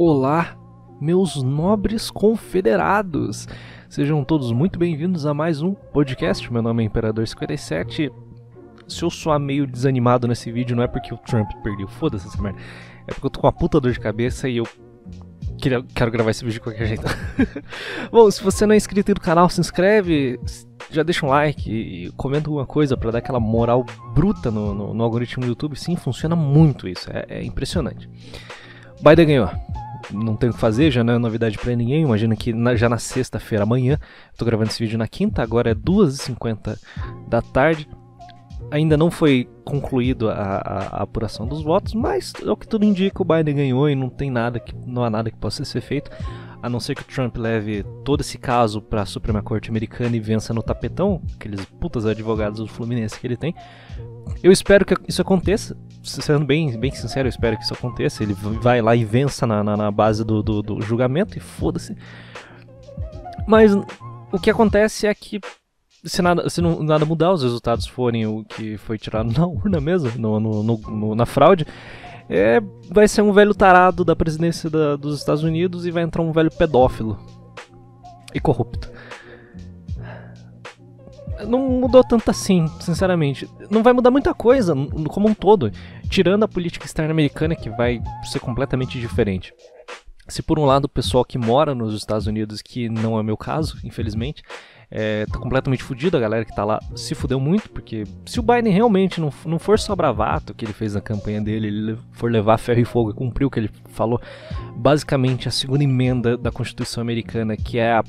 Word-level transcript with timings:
Olá, 0.00 0.56
meus 1.00 1.42
nobres 1.42 2.08
confederados! 2.08 3.48
Sejam 3.88 4.22
todos 4.22 4.52
muito 4.52 4.78
bem-vindos 4.78 5.26
a 5.26 5.34
mais 5.34 5.60
um 5.60 5.74
podcast. 5.74 6.52
Meu 6.52 6.62
nome 6.62 6.84
é 6.84 6.88
Imperador57. 6.88 8.12
Se 8.86 9.02
eu 9.02 9.10
soar 9.10 9.40
meio 9.40 9.66
desanimado 9.66 10.28
nesse 10.28 10.52
vídeo, 10.52 10.76
não 10.76 10.84
é 10.84 10.86
porque 10.86 11.12
o 11.12 11.16
Trump 11.16 11.50
perdeu, 11.64 11.88
foda-se 11.88 12.28
essa 12.28 12.40
merda. 12.40 12.60
É 13.08 13.12
porque 13.12 13.26
eu 13.26 13.30
tô 13.30 13.40
com 13.40 13.48
uma 13.48 13.52
puta 13.52 13.80
dor 13.80 13.90
de 13.90 13.98
cabeça 13.98 14.48
e 14.48 14.58
eu 14.58 14.68
queria, 15.60 15.82
quero 15.92 16.12
gravar 16.12 16.30
esse 16.30 16.44
vídeo 16.44 16.54
de 16.54 16.60
qualquer 16.60 16.86
jeito. 16.86 17.02
Bom, 18.12 18.30
se 18.30 18.40
você 18.40 18.66
não 18.66 18.74
é 18.74 18.76
inscrito 18.76 19.12
no 19.12 19.20
canal, 19.20 19.50
se 19.50 19.60
inscreve, 19.60 20.38
já 20.92 21.02
deixa 21.02 21.26
um 21.26 21.28
like 21.28 21.68
e 21.68 22.12
comenta 22.12 22.48
alguma 22.48 22.66
coisa 22.66 22.96
para 22.96 23.10
dar 23.10 23.18
aquela 23.18 23.40
moral 23.40 23.84
bruta 24.14 24.48
no, 24.48 24.72
no, 24.72 24.94
no, 24.94 25.02
algoritmo 25.02 25.42
do 25.42 25.48
YouTube. 25.48 25.74
Sim, 25.74 25.96
funciona 25.96 26.36
muito 26.36 26.86
isso, 26.86 27.10
é, 27.10 27.26
é 27.28 27.44
impressionante. 27.44 28.08
Biden 29.02 29.26
ganhou 29.26 29.50
não 30.12 30.36
tem 30.36 30.50
o 30.50 30.52
que 30.52 30.58
fazer, 30.58 30.90
já 30.90 31.04
não 31.04 31.14
é 31.14 31.18
novidade 31.18 31.58
para 31.58 31.74
ninguém. 31.74 32.02
Imagina 32.02 32.34
que 32.36 32.52
na, 32.52 32.76
já 32.76 32.88
na 32.88 32.98
sexta-feira, 32.98 33.64
amanhã, 33.64 33.98
estou 34.32 34.46
gravando 34.46 34.70
esse 34.70 34.82
vídeo 34.82 34.98
na 34.98 35.08
quinta, 35.08 35.42
agora 35.42 35.70
é 35.70 35.74
2h50 35.74 36.78
da 37.28 37.42
tarde. 37.42 37.88
Ainda 38.70 38.96
não 38.96 39.10
foi 39.10 39.48
concluído 39.64 40.28
a, 40.28 40.34
a, 40.34 40.78
a, 40.98 41.02
apuração 41.02 41.46
dos 41.46 41.62
votos, 41.62 41.94
mas 41.94 42.32
é 42.44 42.50
o 42.50 42.56
que 42.56 42.66
tudo 42.66 42.84
indica, 42.84 43.22
o 43.22 43.24
Biden 43.24 43.54
ganhou 43.54 43.88
e 43.88 43.94
não 43.94 44.10
tem 44.10 44.30
nada 44.30 44.58
que 44.58 44.74
não 44.86 45.04
há 45.04 45.08
nada 45.08 45.30
que 45.30 45.36
possa 45.36 45.64
ser 45.64 45.80
feito, 45.80 46.10
a 46.62 46.68
não 46.68 46.80
ser 46.80 46.94
que 46.94 47.02
o 47.02 47.04
Trump 47.04 47.36
leve 47.36 47.84
todo 48.04 48.20
esse 48.20 48.36
caso 48.36 48.82
para 48.82 49.02
a 49.02 49.06
Suprema 49.06 49.42
Corte 49.42 49.70
Americana 49.70 50.16
e 50.16 50.20
vença 50.20 50.52
no 50.52 50.62
tapetão, 50.62 51.22
aqueles 51.34 51.64
putas 51.64 52.04
advogados 52.04 52.58
do 52.58 52.66
Fluminense 52.66 53.18
que 53.18 53.26
ele 53.26 53.36
tem. 53.36 53.54
Eu 54.42 54.52
espero 54.52 54.84
que 54.84 54.94
isso 55.06 55.22
aconteça, 55.22 55.76
sendo 56.08 56.44
bem, 56.44 56.78
bem 56.78 56.90
sincero, 56.90 57.26
eu 57.26 57.30
espero 57.30 57.56
que 57.56 57.64
isso 57.64 57.74
aconteça. 57.74 58.22
Ele 58.22 58.34
vai 58.34 58.80
lá 58.80 58.96
e 58.96 59.04
vença 59.04 59.46
na, 59.46 59.62
na, 59.62 59.76
na 59.76 59.90
base 59.90 60.24
do, 60.24 60.42
do, 60.42 60.62
do 60.62 60.80
julgamento 60.80 61.36
e 61.36 61.40
foda-se. 61.40 61.96
Mas 63.46 63.74
o 64.32 64.38
que 64.38 64.50
acontece 64.50 65.06
é 65.06 65.14
que 65.14 65.40
se 66.04 66.22
nada, 66.22 66.48
se 66.48 66.60
não, 66.60 66.82
nada 66.82 67.04
mudar, 67.04 67.32
os 67.32 67.42
resultados 67.42 67.86
forem 67.86 68.26
o 68.26 68.44
que 68.44 68.76
foi 68.76 68.98
tirado 68.98 69.32
na 69.36 69.46
urna 69.46 69.80
mesmo, 69.80 70.10
no, 70.18 70.40
no, 70.40 70.62
no 70.62 71.14
na 71.14 71.26
fraude, 71.26 71.66
é, 72.28 72.60
vai 72.90 73.08
ser 73.08 73.22
um 73.22 73.32
velho 73.32 73.54
tarado 73.54 74.04
da 74.04 74.14
presidência 74.14 74.68
da, 74.68 74.96
dos 74.96 75.18
Estados 75.18 75.42
Unidos 75.42 75.86
e 75.86 75.90
vai 75.90 76.02
entrar 76.02 76.22
um 76.22 76.32
velho 76.32 76.50
pedófilo 76.50 77.18
e 78.34 78.40
corrupto 78.40 78.90
não 81.46 81.68
mudou 81.68 82.02
tanto 82.02 82.30
assim, 82.30 82.66
sinceramente. 82.80 83.48
Não 83.70 83.82
vai 83.82 83.92
mudar 83.92 84.10
muita 84.10 84.34
coisa 84.34 84.74
como 85.08 85.28
um 85.28 85.34
todo, 85.34 85.70
tirando 86.08 86.44
a 86.44 86.48
política 86.48 86.86
externa 86.86 87.12
americana 87.12 87.54
que 87.54 87.70
vai 87.70 88.00
ser 88.24 88.40
completamente 88.40 88.98
diferente. 88.98 89.52
Se 90.26 90.42
por 90.42 90.58
um 90.58 90.64
lado 90.64 90.84
o 90.84 90.88
pessoal 90.88 91.24
que 91.24 91.38
mora 91.38 91.74
nos 91.74 91.94
Estados 91.94 92.26
Unidos, 92.26 92.60
que 92.60 92.88
não 92.88 93.18
é 93.18 93.22
meu 93.22 93.36
caso, 93.36 93.78
infelizmente, 93.82 94.42
é, 94.90 95.26
tá 95.26 95.38
completamente 95.38 95.82
fudido, 95.82 96.16
a 96.16 96.20
galera 96.20 96.44
que 96.44 96.54
tá 96.54 96.64
lá 96.64 96.80
se 96.94 97.14
fudeu 97.14 97.38
muito, 97.38 97.70
porque 97.70 98.04
se 98.26 98.40
o 98.40 98.42
Biden 98.42 98.72
realmente 98.72 99.20
não, 99.20 99.32
não 99.44 99.58
for 99.58 99.78
só 99.78 99.94
bravato 99.94 100.54
que 100.54 100.64
ele 100.64 100.72
fez 100.72 100.94
na 100.94 101.00
campanha 101.00 101.40
dele, 101.40 101.66
ele 101.66 101.98
for 102.12 102.30
levar 102.30 102.58
ferro 102.58 102.80
e 102.80 102.84
fogo 102.84 103.10
e 103.10 103.14
cumprir 103.14 103.46
o 103.46 103.50
que 103.50 103.60
ele 103.60 103.70
falou, 103.86 104.20
basicamente 104.76 105.48
a 105.48 105.50
segunda 105.50 105.84
emenda 105.84 106.36
da 106.36 106.50
Constituição 106.50 107.02
Americana, 107.02 107.56
que 107.56 107.78
é 107.78 107.92
a 107.92 108.04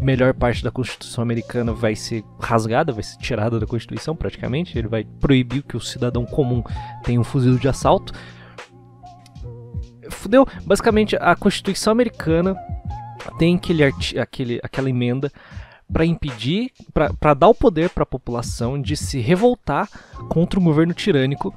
melhor 0.00 0.32
parte 0.34 0.62
da 0.62 0.70
Constituição 0.70 1.22
americana 1.22 1.72
vai 1.72 1.94
ser 1.94 2.24
rasgada, 2.40 2.92
vai 2.92 3.02
ser 3.02 3.18
tirada 3.18 3.58
da 3.58 3.66
Constituição 3.66 4.14
praticamente. 4.14 4.78
Ele 4.78 4.88
vai 4.88 5.04
proibir 5.04 5.62
que 5.62 5.76
o 5.76 5.80
cidadão 5.80 6.24
comum 6.24 6.62
tenha 7.04 7.20
um 7.20 7.24
fuzil 7.24 7.58
de 7.58 7.68
assalto. 7.68 8.12
Fudeu. 10.10 10.46
Basicamente, 10.64 11.16
a 11.16 11.34
Constituição 11.34 11.92
americana 11.92 12.56
tem 13.38 13.56
aquele, 13.56 13.84
aquele 13.84 14.60
aquela 14.62 14.88
emenda 14.88 15.30
para 15.90 16.04
impedir, 16.04 16.70
para 17.18 17.34
dar 17.34 17.48
o 17.48 17.54
poder 17.54 17.90
para 17.90 18.02
a 18.02 18.06
população 18.06 18.80
de 18.80 18.96
se 18.96 19.20
revoltar 19.20 19.88
contra 20.28 20.60
um 20.60 20.64
governo 20.64 20.92
tirânico. 20.92 21.54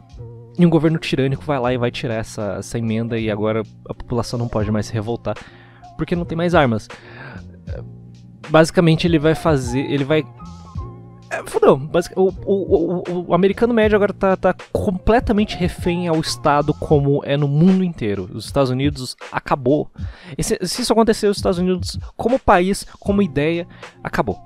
E 0.57 0.65
um 0.65 0.69
governo 0.69 0.97
tirânico 0.97 1.43
vai 1.43 1.59
lá 1.59 1.73
e 1.73 1.77
vai 1.77 1.91
tirar 1.91 2.15
essa, 2.15 2.57
essa 2.59 2.77
emenda 2.77 3.17
e 3.17 3.31
agora 3.31 3.63
a 3.87 3.93
população 3.93 4.37
não 4.37 4.49
pode 4.49 4.69
mais 4.69 4.85
se 4.85 4.93
revoltar 4.93 5.35
porque 5.97 6.15
não 6.15 6.25
tem 6.25 6.37
mais 6.37 6.53
armas 6.53 6.89
basicamente 8.49 9.05
ele 9.07 9.19
vai 9.19 9.35
fazer. 9.35 9.79
Ele 9.79 10.03
vai. 10.03 10.23
É, 11.29 11.41
fudeu. 11.45 11.79
O, 12.15 12.21
o, 12.45 13.03
o, 13.09 13.25
o, 13.27 13.33
americano 13.33 13.73
médio 13.73 13.95
agora 13.95 14.11
tá, 14.11 14.35
tá 14.35 14.53
completamente 14.71 15.55
refém 15.55 16.07
ao 16.07 16.19
Estado 16.19 16.73
como 16.73 17.21
é 17.23 17.37
no 17.37 17.47
mundo 17.47 17.83
inteiro. 17.83 18.29
Os 18.33 18.45
Estados 18.45 18.69
Unidos 18.69 19.15
acabou. 19.31 19.89
E 20.37 20.43
se, 20.43 20.57
se 20.63 20.81
isso 20.81 20.91
acontecer, 20.91 21.27
os 21.27 21.37
Estados 21.37 21.59
Unidos, 21.59 21.97
como 22.17 22.37
país, 22.37 22.85
como 22.99 23.21
ideia, 23.21 23.65
acabou. 24.03 24.37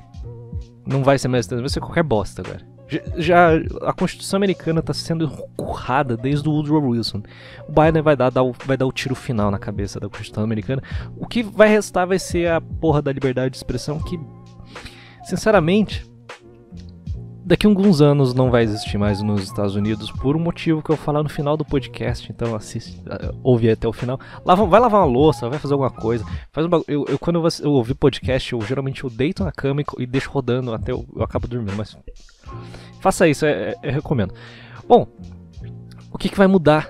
Não 0.85 1.03
vai 1.03 1.17
ser 1.17 1.28
mais. 1.28 1.47
Vai 1.47 1.69
ser 1.69 1.79
qualquer 1.79 2.03
bosta 2.03 2.44
agora. 2.44 2.75
Já 3.17 3.51
a 3.81 3.94
Constituição 3.94 4.38
Americana 4.38 4.79
está 4.79 4.94
sendo 4.94 5.29
currada 5.56 6.17
desde 6.17 6.47
o 6.47 6.51
Woodrow 6.51 6.89
Wilson. 6.89 7.23
O 7.67 7.72
Biden 7.72 8.01
vai 8.01 8.16
dar, 8.16 8.29
dar 8.29 8.44
vai 8.66 8.78
dar 8.78 8.85
o 8.85 8.91
tiro 8.91 9.16
final 9.16 9.51
na 9.51 9.59
cabeça 9.59 10.00
da 10.00 10.07
Constituição 10.07 10.44
Americana. 10.44 10.81
O 11.17 11.28
que 11.28 11.44
vai 11.44 11.67
restar 11.67 12.07
vai 12.07 12.19
ser 12.19 12.50
a 12.50 12.59
porra 12.61 13.01
da 13.01 13.11
liberdade 13.11 13.51
de 13.51 13.57
expressão 13.57 14.00
que, 14.00 14.19
sinceramente, 15.23 16.05
daqui 17.45 17.67
a 17.67 17.69
alguns 17.69 18.01
anos 18.01 18.33
não 18.33 18.50
vai 18.50 18.63
existir 18.63 18.97
mais 18.97 19.22
nos 19.22 19.44
Estados 19.44 19.75
Unidos 19.75 20.11
por 20.11 20.35
um 20.35 20.39
motivo 20.39 20.81
que 20.81 20.89
eu 20.89 20.95
vou 20.95 21.06
falar 21.06 21.22
no 21.22 21.29
final 21.29 21.56
do 21.56 21.63
podcast, 21.63 22.31
então 22.31 22.56
assiste, 22.56 23.00
uh, 23.01 23.38
ouve 23.44 23.69
até 23.69 23.88
o 23.88 23.94
final. 23.94 24.19
Lava, 24.44 24.66
vai 24.66 24.79
lavar 24.79 25.01
uma 25.01 25.06
louça, 25.06 25.47
vai 25.47 25.59
fazer 25.59 25.75
alguma 25.75 25.91
coisa. 25.91 26.25
Faz 26.51 26.66
um 26.66 26.69
eu, 26.88 27.05
eu, 27.07 27.19
quando 27.19 27.35
eu, 27.35 27.47
eu 27.61 27.72
ouvir 27.72 27.94
podcast, 27.94 28.51
eu 28.51 28.61
geralmente 28.61 29.03
eu 29.03 29.09
deito 29.11 29.44
na 29.44 29.51
cama 29.51 29.81
e, 29.81 29.85
e 30.00 30.07
deixo 30.07 30.31
rodando 30.31 30.73
até 30.73 30.91
eu, 30.91 31.05
eu 31.16 31.22
acabo 31.22 31.47
dormindo, 31.47 31.75
mas 31.78 31.95
faça 33.00 33.28
isso, 33.28 33.45
é, 33.45 33.51
é, 33.51 33.75
eu 33.84 33.91
recomendo. 33.91 34.34
Bom, 34.88 35.07
o 36.11 36.17
que, 36.17 36.29
que 36.29 36.38
vai 36.38 36.47
mudar 36.47 36.89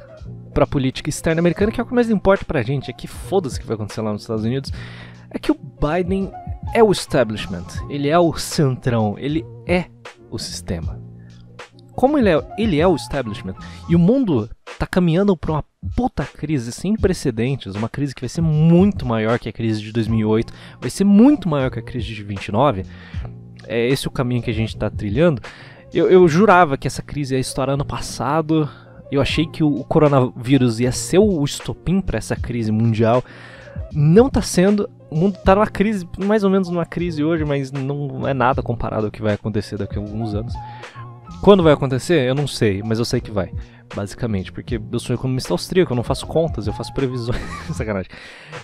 para 0.53 0.63
a 0.63 0.67
política 0.67 1.09
externa 1.09 1.41
americana, 1.41 1.69
que 1.69 1.81
é 1.81 1.83
o 1.83 1.85
que 1.85 1.93
mais 1.93 2.09
importa 2.09 2.45
pra 2.45 2.63
gente, 2.63 2.89
é 2.89 2.93
que 2.93 3.07
foda-se 3.07 3.59
que 3.59 3.67
vai 3.67 3.75
acontecer 3.75 4.01
lá 4.01 4.13
nos 4.13 4.21
Estados 4.21 4.45
Unidos, 4.45 4.71
é 5.29 5.37
que 5.37 5.51
o 5.51 5.55
Biden 5.55 6.31
é 6.73 6.81
o 6.81 6.93
establishment, 6.93 7.65
ele 7.89 8.07
é 8.07 8.17
o 8.17 8.33
centrão, 8.37 9.15
ele 9.19 9.45
é 9.67 9.87
o 10.29 10.37
sistema. 10.37 10.99
Como 11.95 12.17
ele 12.17 12.29
é, 12.29 12.47
ele 12.57 12.79
é 12.79 12.87
o 12.87 12.95
establishment 12.95 13.55
e 13.87 13.95
o 13.95 13.99
mundo 13.99 14.49
está 14.69 14.85
caminhando 14.85 15.35
para 15.37 15.53
uma 15.53 15.65
puta 15.95 16.25
crise 16.25 16.71
sem 16.71 16.95
precedentes, 16.95 17.75
uma 17.75 17.87
crise 17.87 18.13
que 18.13 18.21
vai 18.21 18.29
ser 18.29 18.41
muito 18.41 19.05
maior 19.05 19.39
que 19.39 19.47
a 19.47 19.53
crise 19.53 19.81
de 19.81 19.91
2008, 19.93 20.53
vai 20.79 20.89
ser 20.89 21.05
muito 21.05 21.47
maior 21.47 21.71
que 21.71 21.79
a 21.79 21.81
crise 21.81 22.07
de 22.07 22.23
29. 22.23 22.85
É 23.67 23.87
esse 23.87 24.07
o 24.07 24.11
caminho 24.11 24.41
que 24.41 24.51
a 24.51 24.53
gente 24.53 24.69
está 24.69 24.89
trilhando. 24.89 25.41
Eu, 25.93 26.09
eu, 26.09 26.27
jurava 26.27 26.77
que 26.77 26.87
essa 26.87 27.01
crise 27.01 27.33
ia 27.33 27.39
estourar 27.39 27.75
ano 27.75 27.85
passado. 27.85 28.69
Eu 29.09 29.21
achei 29.21 29.45
que 29.45 29.63
o, 29.63 29.67
o 29.67 29.83
coronavírus 29.85 30.79
ia 30.81 30.91
ser 30.91 31.19
o 31.19 31.43
estopim 31.43 32.01
para 32.01 32.17
essa 32.17 32.35
crise 32.35 32.71
mundial. 32.71 33.23
Não 33.93 34.27
está 34.27 34.41
sendo 34.41 34.89
o 35.09 35.17
mundo 35.17 35.37
tá 35.37 35.55
numa 35.55 35.67
crise, 35.67 36.07
mais 36.17 36.43
ou 36.43 36.49
menos 36.49 36.67
numa 36.67 36.85
crise 36.85 37.23
hoje, 37.23 37.45
mas 37.45 37.71
não 37.71 38.27
é 38.27 38.33
nada 38.33 38.61
comparado 38.61 39.05
ao 39.05 39.11
que 39.11 39.21
vai 39.21 39.33
acontecer 39.33 39.77
daqui 39.77 39.97
a 39.97 40.01
alguns 40.01 40.33
anos. 40.33 40.53
Quando 41.41 41.63
vai 41.63 41.73
acontecer, 41.73 42.27
eu 42.27 42.35
não 42.35 42.47
sei, 42.47 42.81
mas 42.83 42.99
eu 42.99 43.05
sei 43.05 43.21
que 43.21 43.31
vai. 43.31 43.51
Basicamente, 43.95 44.51
porque 44.51 44.81
eu 44.91 44.99
sou 44.99 45.15
economista 45.15 45.53
austríaco, 45.53 45.93
eu 45.93 45.95
não 45.95 46.03
faço 46.03 46.25
contas, 46.25 46.65
eu 46.65 46.73
faço 46.73 46.93
previsões. 46.93 47.39
Sacanagem. 47.71 48.09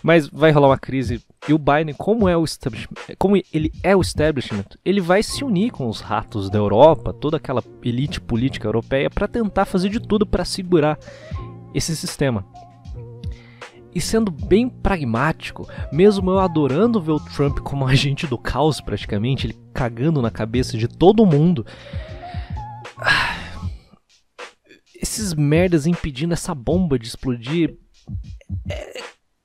Mas 0.02 0.28
vai 0.28 0.52
rolar 0.52 0.70
uma 0.70 0.78
crise. 0.78 1.22
E 1.48 1.54
o 1.54 1.60
Biden, 1.60 1.94
como 1.94 2.28
é 2.28 2.36
o 2.36 2.44
establishment, 2.44 2.96
como 3.18 3.38
ele 3.38 3.72
é 3.84 3.96
o 3.96 4.02
establishment, 4.02 4.66
ele 4.84 5.00
vai 5.00 5.22
se 5.22 5.44
unir 5.44 5.72
com 5.72 5.88
os 5.88 6.02
ratos 6.02 6.50
da 6.50 6.58
Europa, 6.58 7.14
toda 7.14 7.38
aquela 7.38 7.64
elite 7.84 8.20
política 8.20 8.68
europeia, 8.68 9.10
para 9.10 9.28
tentar 9.28 9.66
fazer 9.66 9.90
de 9.90 10.00
tudo 10.00 10.26
para 10.26 10.44
segurar 10.44 10.98
esse 11.74 11.96
sistema. 11.96 12.46
E 13.94 14.00
sendo 14.00 14.31
bem 14.31 14.69
pragmático, 14.69 15.68
mesmo 15.92 16.31
eu 16.31 16.39
adorando 16.39 17.01
ver 17.01 17.12
o 17.12 17.19
Trump 17.19 17.60
como 17.60 17.86
agente 17.88 18.25
do 18.25 18.38
caos 18.38 18.80
praticamente, 18.80 19.48
ele 19.48 19.60
cagando 19.74 20.21
na 20.21 20.31
cabeça 20.31 20.77
de 20.77 20.88
todo 20.88 21.25
mundo. 21.25 21.66
Esses 25.01 25.33
merdas 25.33 25.88
impedindo 25.88 26.33
essa 26.33 26.54
bomba 26.54 26.98
de 27.00 27.07
explodir. 27.07 27.75
É, 28.69 29.01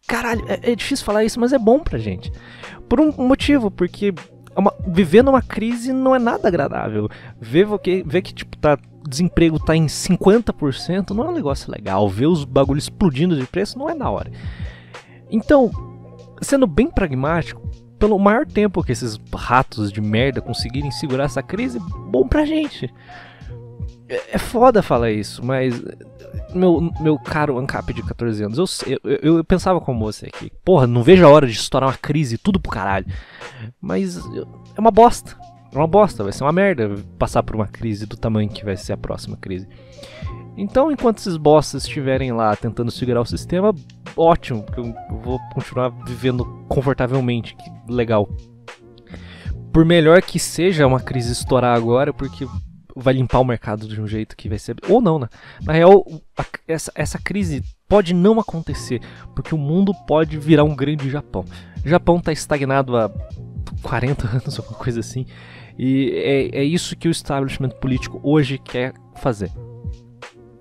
caralho, 0.07 0.45
é, 0.49 0.73
é, 0.73 0.75
difícil 0.77 1.05
falar 1.05 1.25
isso, 1.25 1.41
mas 1.41 1.53
é 1.53 1.59
bom 1.59 1.79
pra 1.79 1.99
gente. 1.99 2.31
Por 2.89 3.01
um 3.01 3.11
motivo, 3.13 3.71
porque 3.71 4.13
é 4.55 4.61
uma, 4.61 4.75
viver 4.87 5.23
numa 5.23 5.43
crise 5.43 5.93
não 5.93 6.15
é 6.15 6.19
nada 6.19 6.49
agradável. 6.49 7.09
Ver, 7.41 7.67
ver, 7.67 8.05
ver 8.05 8.23
que 8.23 8.35
tipo, 8.35 8.57
tá 8.59 8.79
desemprego 9.09 9.59
tá 9.59 9.77
em 9.77 9.87
50%, 9.87 11.11
não 11.11 11.25
é 11.25 11.29
um 11.29 11.35
negócio 11.35 11.71
legal. 11.71 12.09
Ver 12.09 12.27
os 12.27 12.45
bagulhos 12.45 12.85
explodindo 12.85 13.37
de 13.37 13.47
preço 13.47 13.79
não 13.79 13.89
é 13.89 13.95
da 13.95 14.09
hora. 14.11 14.31
Então, 15.31 15.71
sendo 16.41 16.67
bem 16.67 16.91
pragmático, 16.91 17.61
pelo 17.99 18.19
maior 18.19 18.47
tempo 18.47 18.83
que 18.83 18.93
esses 18.93 19.19
ratos 19.35 19.91
de 19.91 20.01
merda 20.01 20.41
conseguirem 20.41 20.91
segurar 20.91 21.25
essa 21.25 21.43
crise, 21.43 21.79
bom 22.09 22.29
pra 22.29 22.45
gente. 22.45 22.93
É, 24.09 24.35
é 24.37 24.39
foda 24.39 24.83
falar 24.83 25.11
isso, 25.11 25.45
mas. 25.45 25.83
Meu, 26.55 26.93
meu 27.01 27.19
caro 27.19 27.59
ANCAP 27.59 27.93
de 27.93 28.03
14 28.03 28.45
anos, 28.45 28.83
eu, 28.87 28.99
eu, 29.05 29.37
eu 29.37 29.45
pensava 29.45 29.81
como 29.81 30.05
você 30.05 30.27
aqui. 30.27 30.51
Porra, 30.65 30.87
não 30.87 31.03
vejo 31.03 31.25
a 31.25 31.29
hora 31.29 31.47
de 31.47 31.53
estourar 31.53 31.91
uma 31.91 31.97
crise, 31.97 32.39
tudo 32.39 32.61
pro 32.61 32.71
caralho. 32.71 33.07
Mas 33.81 34.17
é 34.77 34.81
uma 34.81 34.91
bosta. 34.91 35.37
É 35.77 35.79
uma 35.79 35.87
bosta, 35.87 36.25
vai 36.25 36.33
ser 36.33 36.43
uma 36.43 36.53
merda 36.53 36.97
passar 37.19 37.43
por 37.43 37.55
uma 37.55 37.67
crise 37.67 38.07
do 38.07 38.17
tamanho 38.17 38.49
que 38.49 38.65
vai 38.65 38.79
ser 38.79 38.95
a 38.95 38.97
próxima 38.97 39.37
crise. 39.37 39.69
Então, 40.57 40.91
enquanto 40.91 41.19
esses 41.19 41.37
bosses 41.37 41.85
estiverem 41.85 42.33
lá 42.33 42.57
tentando 42.57 42.91
segurar 42.91 43.21
o 43.21 43.27
sistema, 43.27 43.75
ótimo, 44.17 44.63
porque 44.63 44.81
eu 44.81 44.95
vou 45.23 45.39
continuar 45.53 45.91
vivendo 46.07 46.47
confortavelmente, 46.67 47.55
que 47.55 47.93
legal. 47.93 48.27
Por 49.71 49.85
melhor 49.85 50.23
que 50.23 50.39
seja 50.39 50.87
uma 50.87 50.99
crise 50.99 51.33
estourar 51.33 51.77
agora, 51.77 52.11
porque 52.11 52.49
vai 52.97 53.13
limpar 53.13 53.41
o 53.41 53.45
mercado 53.45 53.87
de 53.87 54.01
um 54.01 54.07
jeito 54.07 54.35
que 54.35 54.49
vai 54.49 54.59
ser. 54.59 54.77
Ou 54.89 55.03
não, 55.03 55.19
né? 55.19 55.29
Na 55.63 55.75
real, 55.75 56.03
a, 56.39 56.45
essa, 56.67 56.91
essa 56.95 57.19
crise 57.19 57.63
pode 57.87 58.15
não 58.15 58.41
acontecer, 58.41 59.03
porque 59.35 59.55
o 59.55 59.59
mundo 59.59 59.93
pode 60.07 60.39
virar 60.39 60.65
um 60.65 60.75
grande 60.75 61.11
Japão. 61.11 61.45
O 61.85 61.89
Japão 61.89 62.17
está 62.17 62.33
estagnado 62.33 62.97
há 62.97 63.11
40 63.83 64.27
anos, 64.39 64.59
alguma 64.59 64.79
coisa 64.79 65.01
assim. 65.01 65.27
E 65.79 66.11
é, 66.15 66.61
é 66.61 66.65
isso 66.65 66.97
que 66.97 67.09
o 67.09 67.11
establishment 67.11 67.71
político 67.81 68.21
hoje 68.23 68.59
quer 68.59 68.95
fazer. 69.17 69.51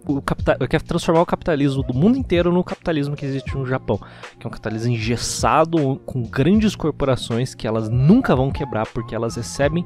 O 0.08 0.22
capital, 0.22 0.56
quer 0.70 0.82
transformar 0.84 1.22
o 1.22 1.26
capitalismo 1.26 1.82
do 1.82 1.94
mundo 1.94 2.16
inteiro 2.16 2.52
no 2.52 2.64
capitalismo 2.64 3.16
que 3.16 3.26
existe 3.26 3.56
no 3.56 3.66
Japão, 3.66 4.00
que 4.40 4.46
é 4.46 4.48
um 4.48 4.52
capitalismo 4.52 4.94
engessado 4.94 6.00
com 6.06 6.22
grandes 6.22 6.76
corporações 6.76 7.56
que 7.56 7.66
elas 7.66 7.90
nunca 7.90 8.36
vão 8.36 8.52
quebrar 8.52 8.86
porque 8.86 9.16
elas 9.16 9.36
recebem 9.36 9.84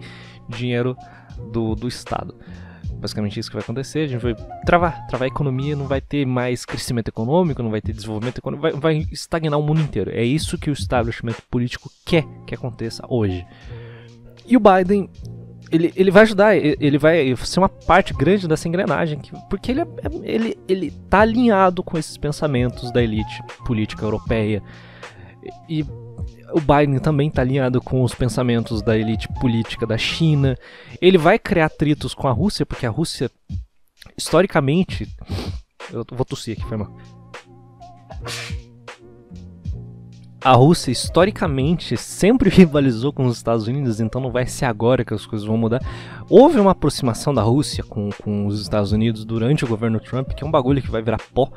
dinheiro 0.50 0.98
do, 1.54 1.74
do 1.74 1.88
Estado. 1.88 2.36
Basicamente 3.00 3.40
isso 3.40 3.50
que 3.50 3.56
vai 3.56 3.64
acontecer, 3.64 4.00
a 4.00 4.08
gente 4.08 4.22
vai 4.22 4.36
travar, 4.66 5.08
travar 5.08 5.26
a 5.26 5.32
economia, 5.32 5.74
não 5.74 5.88
vai 5.88 6.02
ter 6.02 6.26
mais 6.26 6.66
crescimento 6.66 7.08
econômico, 7.08 7.64
não 7.64 7.72
vai 7.72 7.80
ter 7.80 7.94
desenvolvimento 7.94 8.40
econômico, 8.40 8.78
vai, 8.78 8.96
vai 8.98 9.08
estagnar 9.10 9.58
o 9.58 9.64
mundo 9.64 9.80
inteiro. 9.80 10.12
É 10.12 10.24
isso 10.24 10.58
que 10.58 10.70
o 10.70 10.74
establishment 10.74 11.36
político 11.50 11.90
quer 12.06 12.26
que 12.46 12.54
aconteça 12.54 13.06
hoje. 13.08 13.46
E 14.46 14.58
o 14.58 14.60
Biden, 14.60 15.10
ele, 15.72 15.94
ele 15.96 16.12
vai 16.12 16.24
ajudar, 16.24 16.56
ele 16.56 16.98
vai 16.98 17.36
ser 17.38 17.60
uma 17.60 17.70
parte 17.70 18.14
grande 18.14 18.48
dessa 18.48 18.68
engrenagem, 18.68 19.20
porque 19.50 19.72
ele, 19.72 19.82
é, 19.82 19.86
ele, 20.24 20.60
ele 20.68 20.92
tá 21.10 21.22
alinhado 21.22 21.84
com 21.84 21.98
esses 21.98 22.18
pensamentos 22.18 22.92
da 22.92 23.02
elite 23.02 23.42
política 23.66 24.04
europeia. 24.04 24.64
E 25.68 25.84
o 26.54 26.60
Biden 26.60 27.00
também 27.00 27.30
está 27.30 27.42
alinhado 27.42 27.82
com 27.82 28.04
os 28.04 28.14
pensamentos 28.14 28.82
da 28.82 28.98
elite 28.98 29.28
política 29.40 29.86
da 29.86 29.98
China. 29.98 30.58
Ele 31.02 31.18
vai 31.18 31.38
criar 31.38 31.66
atritos 31.66 32.14
com 32.14 32.28
a 32.28 32.32
Rússia, 32.32 32.66
porque 32.66 32.86
a 32.86 32.90
Rússia, 32.90 33.30
historicamente. 34.18 35.08
Eu 35.92 36.06
vou 36.12 36.26
tossir 36.26 36.58
aqui, 36.58 36.68
foi 36.68 36.78
mal 36.78 36.96
a 40.42 40.54
Rússia 40.54 40.92
historicamente 40.92 41.98
sempre 41.98 42.50
rivalizou 42.52 43.12
com 43.12 43.26
os 43.26 43.38
Estados 43.38 43.68
Unidos, 43.68 44.00
então 44.00 44.22
não 44.22 44.32
vai 44.32 44.46
ser 44.46 44.66
agora 44.66 45.04
que 45.04 45.14
as 45.14 45.26
coisas 45.26 45.48
vão 45.48 45.58
mudar. 45.58 45.82
Houve 46.30 46.60
uma 46.60 46.72
aproximação 46.72 47.34
da 47.34 47.42
Rússia 47.42 47.84
com, 47.84 48.10
com 48.24 48.48
os 48.48 48.62
Estados 48.62 48.92
Unidos 48.92 49.26
durante 49.26 49.66
o 49.66 49.68
governo 49.68 50.00
Trump, 50.00 50.30
que 50.30 50.44
é 50.44 50.48
um 50.48 50.52
bagulho 50.52 50.82
que 50.82 50.92
vai 50.92 51.02
virar 51.02 51.20
pó 51.34 51.52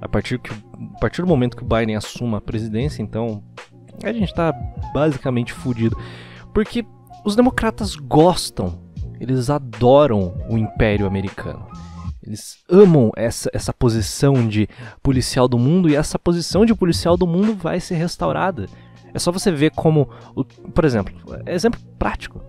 a 0.00 0.08
partir, 0.08 0.38
que, 0.38 0.52
a 0.52 0.98
partir 0.98 1.20
do 1.20 1.28
momento 1.28 1.56
que 1.56 1.62
o 1.62 1.66
Biden 1.66 1.96
assuma 1.96 2.38
a 2.38 2.40
presidência, 2.40 3.02
então 3.02 3.42
a 4.02 4.12
gente 4.12 4.32
tá 4.34 4.52
basicamente 4.94 5.52
fudido. 5.52 5.96
Porque 6.54 6.86
os 7.24 7.36
democratas 7.36 7.96
gostam, 7.96 8.78
eles 9.20 9.50
adoram 9.50 10.34
o 10.48 10.56
Império 10.56 11.06
Americano. 11.06 11.66
Eles 12.26 12.58
amam 12.68 13.12
essa, 13.16 13.48
essa 13.52 13.72
posição 13.72 14.48
de 14.48 14.68
policial 15.02 15.46
do 15.46 15.58
mundo 15.58 15.88
e 15.88 15.94
essa 15.94 16.18
posição 16.18 16.66
de 16.66 16.74
policial 16.74 17.16
do 17.16 17.26
mundo 17.26 17.54
vai 17.54 17.78
ser 17.78 17.94
restaurada. 17.94 18.66
É 19.14 19.18
só 19.18 19.30
você 19.30 19.50
ver 19.50 19.70
como, 19.70 20.08
o, 20.34 20.44
por 20.44 20.84
exemplo, 20.84 21.14
exemplo 21.46 21.80
prático, 21.98 22.42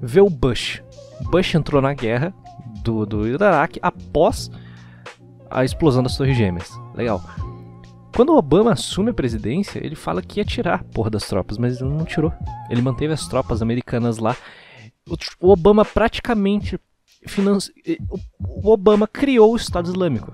ver 0.00 0.20
o 0.20 0.30
Bush. 0.30 0.82
Bush 1.30 1.54
entrou 1.54 1.80
na 1.80 1.94
guerra 1.94 2.34
do, 2.82 3.06
do 3.06 3.26
Iraque 3.26 3.80
após 3.82 4.50
a 5.50 5.64
explosão 5.64 6.02
das 6.02 6.16
Torres 6.16 6.36
Gêmeas. 6.36 6.70
Legal. 6.94 7.22
Quando 8.14 8.30
o 8.30 8.36
Obama 8.36 8.72
assume 8.72 9.10
a 9.10 9.14
presidência, 9.14 9.84
ele 9.84 9.96
fala 9.96 10.22
que 10.22 10.38
ia 10.38 10.44
tirar 10.44 10.74
a 10.74 10.84
porra 10.84 11.10
das 11.10 11.26
tropas, 11.26 11.58
mas 11.58 11.80
ele 11.80 11.90
não 11.90 12.04
tirou. 12.04 12.32
Ele 12.70 12.80
manteve 12.80 13.12
as 13.12 13.26
tropas 13.26 13.60
americanas 13.60 14.18
lá. 14.18 14.36
O 15.40 15.50
Obama 15.50 15.84
praticamente 15.84 16.78
o 18.40 18.70
Obama 18.70 19.06
criou 19.06 19.52
o 19.52 19.56
Estado 19.56 19.88
Islâmico. 19.88 20.32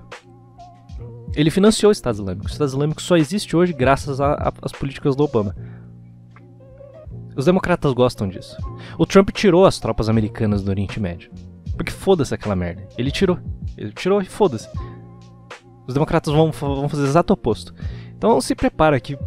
Ele 1.35 1.49
financiou 1.49 1.89
o 1.89 1.91
Estado 1.93 2.15
Islâmico. 2.15 2.45
O 2.45 2.49
Estado 2.49 2.67
Islâmico 2.67 3.01
só 3.01 3.15
existe 3.15 3.55
hoje 3.55 3.73
graças 3.73 4.19
às 4.19 4.71
políticas 4.71 5.15
do 5.15 5.23
Obama. 5.23 5.55
Os 7.35 7.45
democratas 7.45 7.93
gostam 7.93 8.27
disso. 8.27 8.57
O 8.97 9.05
Trump 9.05 9.29
tirou 9.29 9.65
as 9.65 9.79
tropas 9.79 10.09
americanas 10.09 10.61
do 10.61 10.69
Oriente 10.69 10.99
Médio. 10.99 11.31
Porque 11.77 11.91
foda-se 11.91 12.33
aquela 12.33 12.55
merda. 12.55 12.87
Ele 12.97 13.09
tirou. 13.09 13.39
Ele 13.77 13.93
tirou 13.93 14.21
e 14.21 14.25
foda-se. 14.25 14.67
Os 15.87 15.93
democratas 15.93 16.33
vão, 16.33 16.51
vão 16.51 16.89
fazer 16.89 17.03
o 17.03 17.07
exato 17.07 17.33
oposto. 17.33 17.73
Então 18.17 18.39
se 18.41 18.53
prepara 18.53 18.99
que 18.99 19.17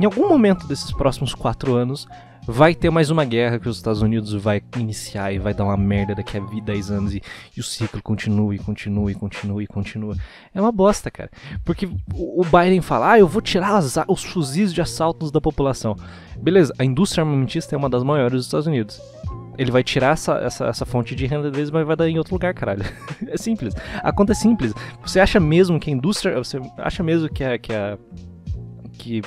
em 0.00 0.04
algum 0.04 0.28
momento 0.28 0.66
desses 0.66 0.92
próximos 0.92 1.34
quatro 1.34 1.74
anos 1.74 2.06
vai 2.46 2.74
ter 2.74 2.90
mais 2.90 3.10
uma 3.10 3.24
guerra 3.24 3.58
que 3.58 3.68
os 3.68 3.76
Estados 3.76 4.02
Unidos 4.02 4.32
vai 4.34 4.62
iniciar 4.76 5.32
e 5.32 5.38
vai 5.38 5.54
dar 5.54 5.64
uma 5.64 5.76
merda 5.76 6.14
daqui 6.14 6.36
a 6.36 6.40
10 6.40 6.90
anos 6.90 7.14
e, 7.14 7.22
e 7.56 7.60
o 7.60 7.62
ciclo 7.62 8.02
continua 8.02 8.54
e 8.54 8.58
continua 8.58 9.10
e 9.10 9.14
continua 9.14 9.62
e 9.62 9.66
continua. 9.66 10.16
É 10.54 10.60
uma 10.60 10.72
bosta, 10.72 11.10
cara. 11.10 11.30
Porque 11.64 11.88
o, 12.14 12.44
Biden 12.44 12.80
fala, 12.80 13.12
ah, 13.12 13.18
eu 13.18 13.28
vou 13.28 13.42
tirar 13.42 13.76
as, 13.76 13.96
os 14.08 14.24
fuzis 14.24 14.72
de 14.72 14.80
assaltos 14.80 15.30
da 15.30 15.40
população. 15.40 15.96
Beleza, 16.40 16.74
a 16.78 16.84
indústria 16.84 17.22
armamentista 17.22 17.74
é 17.74 17.78
uma 17.78 17.90
das 17.90 18.02
maiores 18.02 18.38
dos 18.38 18.46
Estados 18.46 18.66
Unidos. 18.66 19.00
Ele 19.58 19.70
vai 19.70 19.84
tirar 19.84 20.14
essa, 20.14 20.34
essa, 20.38 20.66
essa 20.66 20.86
fonte 20.86 21.14
de 21.14 21.26
renda 21.26 21.50
deles, 21.50 21.70
mas 21.70 21.86
vai 21.86 21.94
dar 21.94 22.08
em 22.08 22.16
outro 22.16 22.34
lugar, 22.34 22.54
caralho. 22.54 22.82
é 23.28 23.36
simples. 23.36 23.74
A 24.02 24.10
conta 24.10 24.32
é 24.32 24.34
simples. 24.34 24.72
Você 25.04 25.20
acha 25.20 25.38
mesmo 25.38 25.78
que 25.78 25.90
a 25.90 25.92
indústria. 25.92 26.38
Você 26.38 26.58
acha 26.78 27.02
mesmo 27.02 27.28
que 27.28 27.44
a. 27.44 27.58
Que 27.58 27.74
a, 27.74 27.98
que 28.94 29.22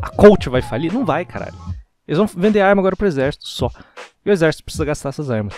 a 0.00 0.10
Colt 0.10 0.46
vai 0.48 0.60
falir? 0.60 0.92
Não 0.92 1.06
vai, 1.06 1.24
caralho. 1.24 1.54
Eles 2.06 2.18
vão 2.18 2.26
vender 2.26 2.60
arma 2.60 2.80
agora 2.80 2.96
pro 2.96 3.06
exército 3.06 3.46
só. 3.46 3.70
E 4.24 4.30
o 4.30 4.32
exército 4.32 4.64
precisa 4.64 4.84
gastar 4.84 5.10
essas 5.10 5.30
armas. 5.30 5.54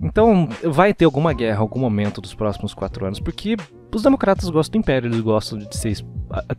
Então, 0.00 0.48
vai 0.62 0.94
ter 0.94 1.04
alguma 1.04 1.32
guerra, 1.32 1.58
algum 1.58 1.80
momento 1.80 2.20
dos 2.20 2.34
próximos 2.34 2.72
quatro 2.72 3.04
anos, 3.04 3.18
porque 3.18 3.56
os 3.92 4.02
democratas 4.02 4.48
gostam 4.48 4.80
do 4.80 4.82
império, 4.82 5.08
eles 5.08 5.20
gostam 5.20 5.58
de 5.58 5.76
ser, 5.76 5.96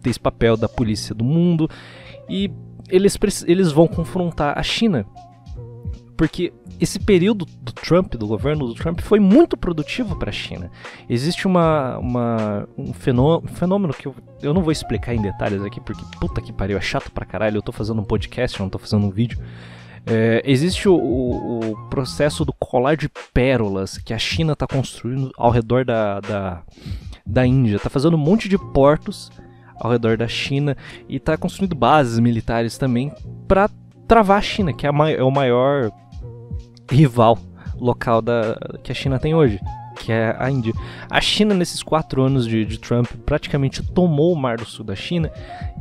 ter 0.01 0.09
esse 0.09 0.19
papel 0.19 0.57
da 0.57 0.67
polícia 0.67 1.15
do 1.15 1.23
mundo, 1.23 1.69
e 2.29 2.51
eles, 2.89 3.17
eles 3.47 3.71
vão 3.71 3.87
confrontar 3.87 4.57
a 4.57 4.63
China. 4.63 5.05
Porque 6.19 6.51
esse 6.81 6.99
período 6.99 7.45
do 7.61 7.71
Trump, 7.71 8.15
do 8.15 8.27
governo 8.27 8.67
do 8.67 8.73
Trump, 8.73 8.99
foi 8.99 9.21
muito 9.21 9.55
produtivo 9.55 10.17
para 10.17 10.31
a 10.31 10.33
China. 10.33 10.69
Existe 11.09 11.47
uma, 11.47 11.97
uma, 11.97 12.67
um 12.77 12.91
fenômeno 12.91 13.93
que 13.93 14.05
eu, 14.05 14.13
eu 14.41 14.53
não 14.53 14.61
vou 14.61 14.73
explicar 14.73 15.15
em 15.15 15.21
detalhes 15.21 15.63
aqui, 15.63 15.79
porque 15.79 16.03
puta 16.19 16.41
que 16.41 16.51
pariu, 16.51 16.77
é 16.77 16.81
chato 16.81 17.09
pra 17.09 17.25
caralho. 17.25 17.55
Eu 17.55 17.61
tô 17.61 17.71
fazendo 17.71 18.01
um 18.01 18.03
podcast, 18.03 18.59
eu 18.59 18.65
não 18.65 18.69
tô 18.69 18.77
fazendo 18.77 19.05
um 19.05 19.09
vídeo. 19.09 19.39
É, 20.05 20.41
existe 20.43 20.89
o, 20.89 20.93
o, 20.93 21.71
o, 21.71 21.89
processo 21.89 22.43
do 22.43 22.51
colar 22.51 22.97
de 22.97 23.07
pérolas 23.33 23.97
que 23.97 24.13
a 24.13 24.19
China 24.19 24.51
está 24.51 24.67
construindo 24.67 25.31
ao 25.37 25.51
redor 25.51 25.85
da, 25.85 26.19
da, 26.19 26.63
da 27.25 27.47
Índia. 27.47 27.77
Está 27.77 27.89
fazendo 27.89 28.15
um 28.15 28.19
monte 28.19 28.49
de 28.49 28.57
portos 28.57 29.31
ao 29.79 29.89
redor 29.89 30.17
da 30.17 30.27
China 30.27 30.75
e 31.07 31.15
está 31.15 31.37
construindo 31.37 31.77
bases 31.77 32.19
militares 32.19 32.77
também 32.77 33.09
para 33.47 33.69
travar 34.05 34.39
a 34.39 34.41
China, 34.41 34.73
que 34.73 34.85
é, 34.85 34.89
a, 34.89 35.09
é 35.11 35.23
o 35.23 35.31
maior 35.31 35.89
rival 36.89 37.37
local 37.77 38.21
da, 38.21 38.57
que 38.83 38.91
a 38.91 38.95
China 38.95 39.19
tem 39.19 39.33
hoje, 39.33 39.59
que 39.99 40.11
é 40.11 40.35
a 40.37 40.49
Índia. 40.49 40.73
A 41.09 41.21
China, 41.21 41.53
nesses 41.53 41.81
quatro 41.81 42.21
anos 42.21 42.45
de, 42.45 42.65
de 42.65 42.79
Trump, 42.79 43.07
praticamente 43.25 43.81
tomou 43.83 44.33
o 44.33 44.35
Mar 44.35 44.57
do 44.57 44.65
Sul 44.65 44.85
da 44.85 44.95
China, 44.95 45.31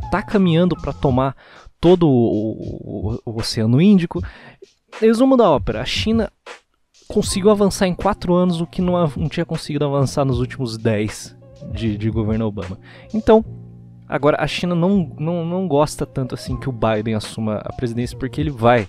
está 0.04 0.22
caminhando 0.22 0.76
para 0.76 0.92
tomar 0.92 1.36
todo 1.80 2.08
o, 2.08 3.12
o, 3.14 3.20
o, 3.24 3.38
Oceano 3.38 3.80
Índico. 3.80 4.22
Resumo 5.00 5.36
da 5.36 5.50
ópera: 5.50 5.80
a 5.80 5.84
China 5.84 6.30
conseguiu 7.08 7.50
avançar 7.50 7.86
em 7.86 7.94
quatro 7.94 8.34
anos 8.34 8.60
o 8.60 8.66
que 8.66 8.82
não, 8.82 9.10
não 9.16 9.28
tinha 9.28 9.46
conseguido 9.46 9.84
avançar 9.84 10.24
nos 10.24 10.40
últimos 10.40 10.76
dez 10.76 11.36
de, 11.72 11.96
de 11.96 12.10
governo 12.10 12.46
Obama. 12.46 12.78
Então, 13.12 13.44
Agora, 14.08 14.38
a 14.40 14.46
China 14.46 14.74
não, 14.74 15.14
não, 15.18 15.44
não 15.44 15.68
gosta 15.68 16.06
tanto 16.06 16.34
assim 16.34 16.56
que 16.56 16.66
o 16.66 16.72
Biden 16.72 17.14
assuma 17.14 17.56
a 17.56 17.70
presidência, 17.74 18.16
porque 18.16 18.40
ele 18.40 18.50
vai 18.50 18.88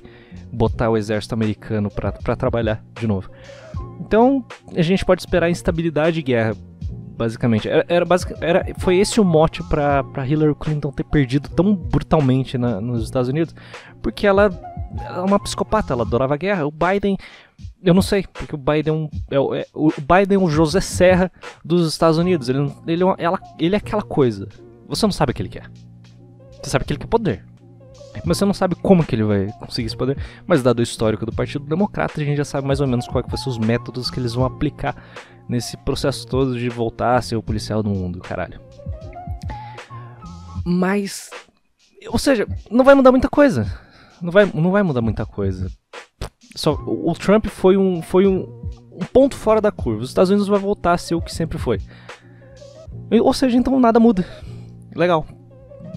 botar 0.51 0.89
o 0.89 0.97
exército 0.97 1.33
americano 1.33 1.89
para 1.89 2.35
trabalhar 2.35 2.83
de 2.99 3.07
novo. 3.07 3.29
Então, 3.99 4.43
a 4.75 4.81
gente 4.81 5.05
pode 5.05 5.21
esperar 5.21 5.49
instabilidade 5.49 6.19
e 6.19 6.23
guerra, 6.23 6.55
basicamente. 7.17 7.67
Era, 7.67 7.85
era, 7.87 8.05
era 8.41 8.65
foi 8.79 8.97
esse 8.97 9.19
o 9.19 9.25
mote 9.25 9.61
para 9.63 10.25
Hillary 10.25 10.55
Clinton 10.55 10.91
ter 10.91 11.03
perdido 11.03 11.49
tão 11.49 11.75
brutalmente 11.75 12.57
na, 12.57 12.79
nos 12.79 13.03
Estados 13.03 13.29
Unidos, 13.29 13.53
porque 14.01 14.25
ela 14.25 14.49
ela 14.97 15.19
é 15.19 15.21
uma 15.21 15.39
psicopata, 15.39 15.93
ela 15.93 16.03
adorava 16.03 16.35
guerra. 16.35 16.65
O 16.65 16.71
Biden, 16.71 17.17
eu 17.83 17.93
não 17.93 18.01
sei, 18.01 18.25
porque 18.33 18.55
o 18.55 18.57
Biden 18.57 19.09
é, 19.29 19.35
é, 19.35 19.67
o 19.73 19.91
Biden 20.01 20.35
é 20.35 20.43
o 20.43 20.49
José 20.49 20.81
Serra 20.81 21.31
dos 21.63 21.87
Estados 21.87 22.17
Unidos. 22.17 22.49
Ele, 22.49 22.71
ele, 22.87 23.03
é 23.03 23.15
ela, 23.17 23.39
ele 23.59 23.75
é 23.75 23.77
aquela 23.77 24.01
coisa. 24.01 24.47
Você 24.87 25.05
não 25.05 25.11
sabe 25.11 25.31
o 25.31 25.35
que 25.35 25.41
ele 25.41 25.49
quer. 25.49 25.69
Você 26.61 26.69
sabe 26.69 26.85
que 26.85 26.93
ele 26.93 26.99
quer 26.99 27.07
poder. 27.07 27.45
Mas 28.25 28.37
você 28.37 28.45
não 28.45 28.53
sabe 28.53 28.75
como 28.75 29.03
que 29.03 29.15
ele 29.15 29.23
vai 29.23 29.47
conseguir 29.59 29.87
esse 29.87 29.97
poder. 29.97 30.17
Mas 30.45 30.63
dado 30.63 30.79
o 30.79 30.83
histórico 30.83 31.25
do 31.25 31.31
Partido 31.31 31.65
Democrata, 31.65 32.19
a 32.19 32.23
gente 32.23 32.37
já 32.37 32.45
sabe 32.45 32.67
mais 32.67 32.79
ou 32.81 32.87
menos 32.87 33.07
quais 33.07 33.25
vão 33.27 33.37
ser 33.37 33.49
os 33.49 33.57
métodos 33.57 34.09
que 34.09 34.19
eles 34.19 34.33
vão 34.33 34.45
aplicar 34.45 34.95
nesse 35.47 35.77
processo 35.77 36.27
todo 36.27 36.57
de 36.57 36.69
voltar 36.69 37.15
a 37.15 37.21
ser 37.21 37.35
o 37.35 37.43
policial 37.43 37.81
do 37.81 37.89
mundo, 37.89 38.19
caralho. 38.19 38.59
Mas. 40.65 41.29
Ou 42.07 42.19
seja, 42.19 42.47
não 42.69 42.83
vai 42.83 42.95
mudar 42.95 43.11
muita 43.11 43.29
coisa. 43.29 43.65
Não 44.21 44.31
vai, 44.31 44.45
não 44.53 44.71
vai 44.71 44.83
mudar 44.83 45.01
muita 45.01 45.25
coisa. 45.25 45.71
Só, 46.55 46.73
o 46.73 47.13
Trump 47.13 47.45
foi, 47.47 47.77
um, 47.77 48.01
foi 48.01 48.27
um, 48.27 48.41
um 48.91 49.05
ponto 49.13 49.35
fora 49.35 49.61
da 49.61 49.71
curva. 49.71 50.03
Os 50.03 50.09
Estados 50.09 50.29
Unidos 50.29 50.47
vai 50.47 50.59
voltar 50.59 50.93
a 50.93 50.97
ser 50.97 51.15
o 51.15 51.21
que 51.21 51.33
sempre 51.33 51.57
foi. 51.57 51.79
Ou 53.11 53.33
seja, 53.33 53.57
então 53.57 53.79
nada 53.79 53.99
muda. 53.99 54.25
Legal. 54.95 55.25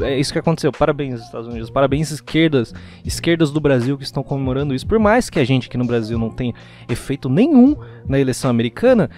É 0.03 0.19
isso 0.19 0.33
que 0.33 0.39
aconteceu. 0.39 0.73
Parabéns, 0.73 1.21
Estados 1.21 1.49
Unidos. 1.49 1.71
Parabéns, 1.71 2.11
esquerdas. 2.11 2.75
Esquerdas 3.05 3.51
do 3.51 3.61
Brasil 3.61 3.97
que 3.97 4.05
estão 4.05 4.23
comemorando 4.23 4.75
isso. 4.75 4.87
Por 4.87 4.99
mais 4.99 5.31
que 5.31 5.39
a 5.39 5.45
gente 5.45 5.69
aqui 5.69 5.77
no 5.77 5.85
Brasil 5.85 6.19
não 6.19 6.31
tenha 6.31 6.55
efeito 6.89 7.29
nenhum 7.29 7.77
na 8.07 8.19
eleição 8.19 8.51
americana, 8.51 9.11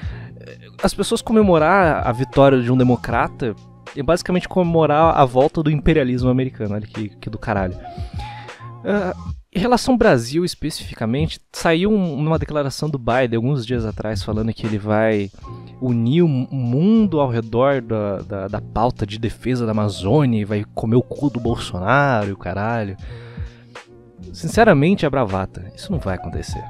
as 0.83 0.95
pessoas 0.95 1.23
comemorar 1.23 2.07
a 2.07 2.13
vitória 2.13 2.61
de 2.61 2.71
um 2.71 2.77
democrata 2.77 3.55
é 3.97 4.03
basicamente 4.03 4.49
comemorar 4.49 5.17
a 5.17 5.25
volta 5.25 5.63
do 5.63 5.71
imperialismo 5.71 6.29
americano. 6.29 6.75
Olha 6.75 6.87
que, 6.87 7.11
que 7.11 7.31
do 7.31 7.39
caralho. 7.39 7.75
Uh, 7.75 9.35
em 9.55 9.61
relação 9.61 9.95
ao 9.95 9.99
Brasil 9.99 10.45
especificamente, 10.45 11.39
saiu 11.53 11.93
uma 11.93 12.39
declaração 12.39 12.91
do 12.91 12.99
Biden 12.99 13.37
alguns 13.37 13.65
dias 13.65 13.87
atrás 13.87 14.23
falando 14.23 14.53
que 14.53 14.67
ele 14.67 14.79
vai 14.79 15.31
unir 15.85 16.23
o 16.23 16.29
mundo 16.29 17.21
ao 17.21 17.29
redor 17.29 17.83
da, 17.83 18.19
da, 18.21 18.49
da 18.49 18.61
pauta 18.61 19.07
de 19.07 19.19
defesa 19.19 19.67
da 19.67 19.73
Amazônia 19.73 20.41
e 20.41 20.45
vai 20.45 20.65
comer 20.75 20.97
o 20.97 21.03
cu 21.03 21.29
do 21.29 21.39
Bolsonaro 21.39 22.31
e 22.31 22.33
o 22.33 22.39
caralho. 22.39 22.97
Sinceramente, 24.33 25.05
é 25.05 25.11
bravata. 25.11 25.71
Isso 25.77 25.93
não 25.93 25.99
vai 25.99 26.15
acontecer. 26.15 26.65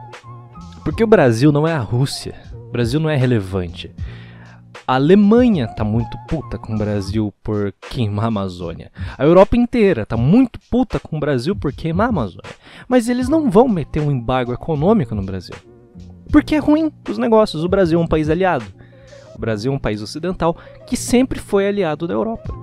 Porque 0.82 1.04
o 1.04 1.06
Brasil 1.06 1.52
não 1.52 1.66
é 1.66 1.72
a 1.72 1.78
Rússia. 1.78 2.34
O 2.52 2.72
Brasil 2.72 2.98
não 2.98 3.08
é 3.08 3.16
relevante. 3.16 3.94
A 4.86 4.96
Alemanha 4.96 5.68
tá 5.68 5.84
muito 5.84 6.18
puta 6.28 6.58
com 6.58 6.74
o 6.74 6.78
Brasil 6.78 7.32
por 7.42 7.72
queimar 7.88 8.26
a 8.26 8.28
Amazônia. 8.28 8.90
A 9.16 9.24
Europa 9.24 9.56
inteira 9.56 10.04
tá 10.04 10.16
muito 10.16 10.58
puta 10.70 10.98
com 10.98 11.16
o 11.16 11.20
Brasil 11.20 11.54
por 11.54 11.72
queimar 11.72 12.08
a 12.08 12.10
Amazônia. 12.10 12.50
Mas 12.88 13.08
eles 13.08 13.28
não 13.28 13.48
vão 13.48 13.68
meter 13.68 14.02
um 14.02 14.10
embargo 14.10 14.52
econômico 14.52 15.14
no 15.14 15.22
Brasil. 15.22 15.54
Porque 16.30 16.56
é 16.56 16.58
ruim 16.58 16.92
os 17.08 17.16
negócios. 17.16 17.62
O 17.62 17.68
Brasil 17.68 17.98
é 17.98 18.02
um 18.02 18.08
país 18.08 18.28
aliado. 18.28 18.66
O 19.34 19.38
Brasil 19.38 19.72
é 19.72 19.74
um 19.74 19.78
país 19.78 20.00
ocidental 20.02 20.56
que 20.86 20.96
sempre 20.96 21.38
foi 21.38 21.66
aliado 21.66 22.06
da 22.06 22.14
Europa. 22.14 22.54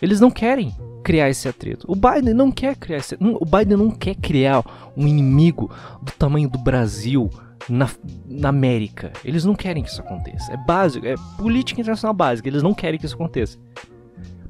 Eles 0.00 0.20
não 0.20 0.30
querem 0.30 0.74
criar 1.02 1.28
esse 1.28 1.46
atrito. 1.48 1.86
O 1.90 1.94
Biden 1.94 2.34
não 2.34 2.50
quer 2.50 2.76
criar 2.76 2.98
esse, 2.98 3.16
o 3.20 3.44
Biden 3.44 3.76
não 3.76 3.90
quer 3.90 4.14
criar 4.14 4.64
um 4.96 5.06
inimigo 5.06 5.70
do 6.02 6.12
tamanho 6.12 6.48
do 6.48 6.58
Brasil 6.58 7.30
na, 7.68 7.88
na 8.26 8.48
América. 8.48 9.12
Eles 9.24 9.44
não 9.44 9.54
querem 9.54 9.82
que 9.82 9.90
isso 9.90 10.00
aconteça. 10.00 10.52
É 10.52 10.56
básico, 10.56 11.06
é 11.06 11.14
política 11.36 11.80
internacional 11.80 12.14
básica. 12.14 12.48
Eles 12.48 12.62
não 12.62 12.74
querem 12.74 12.98
que 12.98 13.06
isso 13.06 13.14
aconteça. 13.14 13.58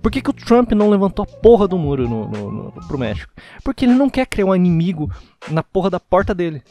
Por 0.00 0.12
que, 0.12 0.20
que 0.20 0.30
o 0.30 0.34
Trump 0.34 0.73
não 0.73 0.90
levantou 0.90 1.23
a 1.23 1.40
porra 1.40 1.66
do 1.66 1.78
muro 1.78 2.06
no, 2.06 2.28
no, 2.28 2.52
no, 2.52 2.73
pro 2.87 2.99
México? 2.99 3.32
Porque 3.64 3.87
ele 3.87 3.94
não 3.94 4.11
quer 4.11 4.26
criar 4.26 4.46
um 4.46 4.54
inimigo 4.54 5.11
na 5.50 5.62
porra 5.62 5.88
da 5.88 5.99
porta 5.99 6.34
dele. 6.34 6.62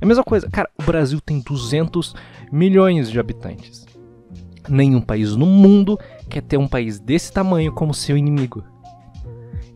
É 0.00 0.04
a 0.04 0.06
mesma 0.06 0.24
coisa. 0.24 0.48
Cara, 0.50 0.68
o 0.78 0.82
Brasil 0.82 1.20
tem 1.20 1.40
200 1.40 2.14
milhões 2.50 3.10
de 3.10 3.18
habitantes. 3.18 3.86
Nenhum 4.68 5.00
país 5.00 5.36
no 5.36 5.46
mundo 5.46 5.98
quer 6.28 6.42
ter 6.42 6.56
um 6.56 6.68
país 6.68 6.98
desse 6.98 7.32
tamanho 7.32 7.72
como 7.72 7.92
seu 7.92 8.16
inimigo. 8.16 8.64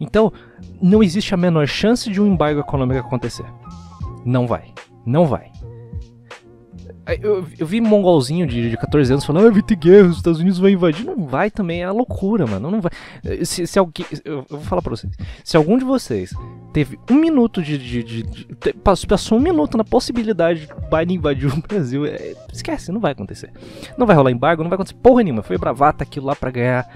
Então, 0.01 0.33
não 0.81 1.03
existe 1.03 1.35
a 1.35 1.37
menor 1.37 1.67
chance 1.67 2.11
de 2.11 2.21
um 2.21 2.27
embargo 2.27 2.61
econômico 2.61 3.01
acontecer. 3.01 3.45
Não 4.25 4.47
vai. 4.47 4.73
Não 5.05 5.27
vai. 5.27 5.51
Eu, 7.23 7.47
eu 7.59 7.67
vi 7.67 7.81
mongolzinho 7.81 8.47
de, 8.47 8.71
de 8.71 8.77
14 8.77 9.13
anos 9.13 9.25
falando, 9.25 9.49
ah, 9.49 9.51
vai 9.51 9.63
ter 9.63 9.77
guerra, 9.77 10.09
os 10.09 10.19
Estados 10.19 10.41
Unidos 10.41 10.59
vão 10.59 10.69
invadir. 10.69 11.07
Não 11.07 11.27
vai 11.27 11.51
também, 11.51 11.83
é 11.83 11.91
loucura, 11.91 12.47
mano. 12.47 12.71
Não 12.71 12.81
vai. 12.81 12.91
Se, 13.45 13.67
se 13.67 13.79
alguém. 13.79 14.05
Eu, 14.25 14.45
vou 14.49 14.61
falar 14.61 14.83
pra 14.83 14.91
vocês. 14.91 15.13
Se 15.43 15.57
algum 15.57 15.79
de 15.79 15.85
vocês 15.85 16.35
teve 16.73 16.99
um 17.11 17.15
minuto 17.15 17.63
de. 17.63 17.79
de, 17.79 18.03
de, 18.03 18.23
de 18.23 18.73
passou 19.09 19.39
um 19.39 19.41
minuto 19.41 19.79
na 19.79 19.85
possibilidade 19.85 20.67
de 20.67 20.75
Biden 20.91 21.17
invadir 21.17 21.53
o 21.53 21.63
Brasil, 21.63 22.05
é, 22.05 22.35
esquece, 22.59 22.93
não 22.93 23.01
vai 23.01 23.13
acontecer. 23.13 23.51
Não 23.97 24.07
vai 24.07 24.15
rolar 24.15 24.31
embargo, 24.31 24.63
não 24.63 24.71
vai 24.71 24.77
acontecer 24.77 24.97
porra 24.97 25.23
nenhuma. 25.23 25.43
Foi 25.43 25.59
bravata 25.59 26.05
aquilo 26.05 26.27
lá 26.27 26.37
pra 26.37 26.51
ganhar 26.51 26.89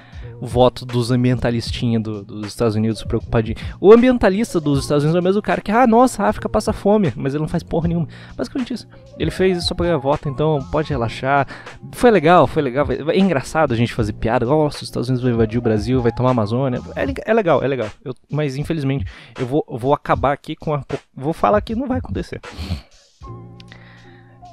o 0.42 0.47
voto 0.47 0.85
dos 0.85 1.12
ambientalistinhos 1.12 2.02
do, 2.02 2.25
dos 2.25 2.49
Estados 2.49 2.75
Unidos 2.75 3.02
preocupadinho. 3.04 3.57
O 3.81 3.92
ambientalista 3.92 4.61
dos 4.61 4.81
Estados 4.81 5.04
Unidos 5.04 5.16
é 5.16 5.21
o 5.21 5.23
mesmo 5.23 5.40
cara 5.40 5.61
que, 5.61 5.71
ah, 5.71 5.87
nossa, 5.87 6.25
a 6.25 6.28
África 6.28 6.49
passa 6.49 6.73
fome, 6.73 7.12
mas 7.14 7.33
ele 7.33 7.42
não 7.42 7.49
faz 7.49 7.62
porra 7.62 7.87
nenhuma. 7.87 8.09
Basicamente 8.37 8.75
isso. 8.75 8.88
Ele 9.19 9.31
fez 9.31 9.59
isso 9.59 9.69
só 9.69 9.75
pra 9.75 9.87
ganhar 9.87 9.99
voto, 9.99 10.28
então 10.28 10.59
pode 10.73 10.90
relaxar. 10.90 11.47
Foi 11.92 12.11
legal, 12.11 12.49
foi 12.49 12.61
legal. 12.61 12.87
É 12.90 13.19
engraçado 13.19 13.73
a 13.73 13.76
gente 13.76 13.95
fazer 13.95 14.14
piada. 14.14 14.45
Nossa, 14.45 14.78
os 14.78 14.83
Estados 14.83 15.09
Unidos 15.09 15.23
vão 15.23 15.33
invadir 15.33 15.59
o 15.59 15.62
Brasil, 15.62 16.02
vai 16.02 16.11
tomar 16.11 16.31
a 16.31 16.33
Amazônia. 16.33 16.81
É, 16.97 17.31
é 17.31 17.35
legal, 17.35 17.62
é 17.62 17.69
legal. 17.69 17.88
Eu, 18.04 18.12
mas 18.28 18.57
infelizmente 18.57 19.07
eu 19.38 19.47
vou, 19.47 19.64
vou 19.69 19.95
acabar 19.95 20.33
aqui 20.33 20.57
com 20.57 20.75
a. 20.75 20.83
Vou 21.14 21.33
falar 21.33 21.61
que 21.61 21.76
não 21.76 21.87
vai 21.87 21.99
acontecer. 21.99 22.40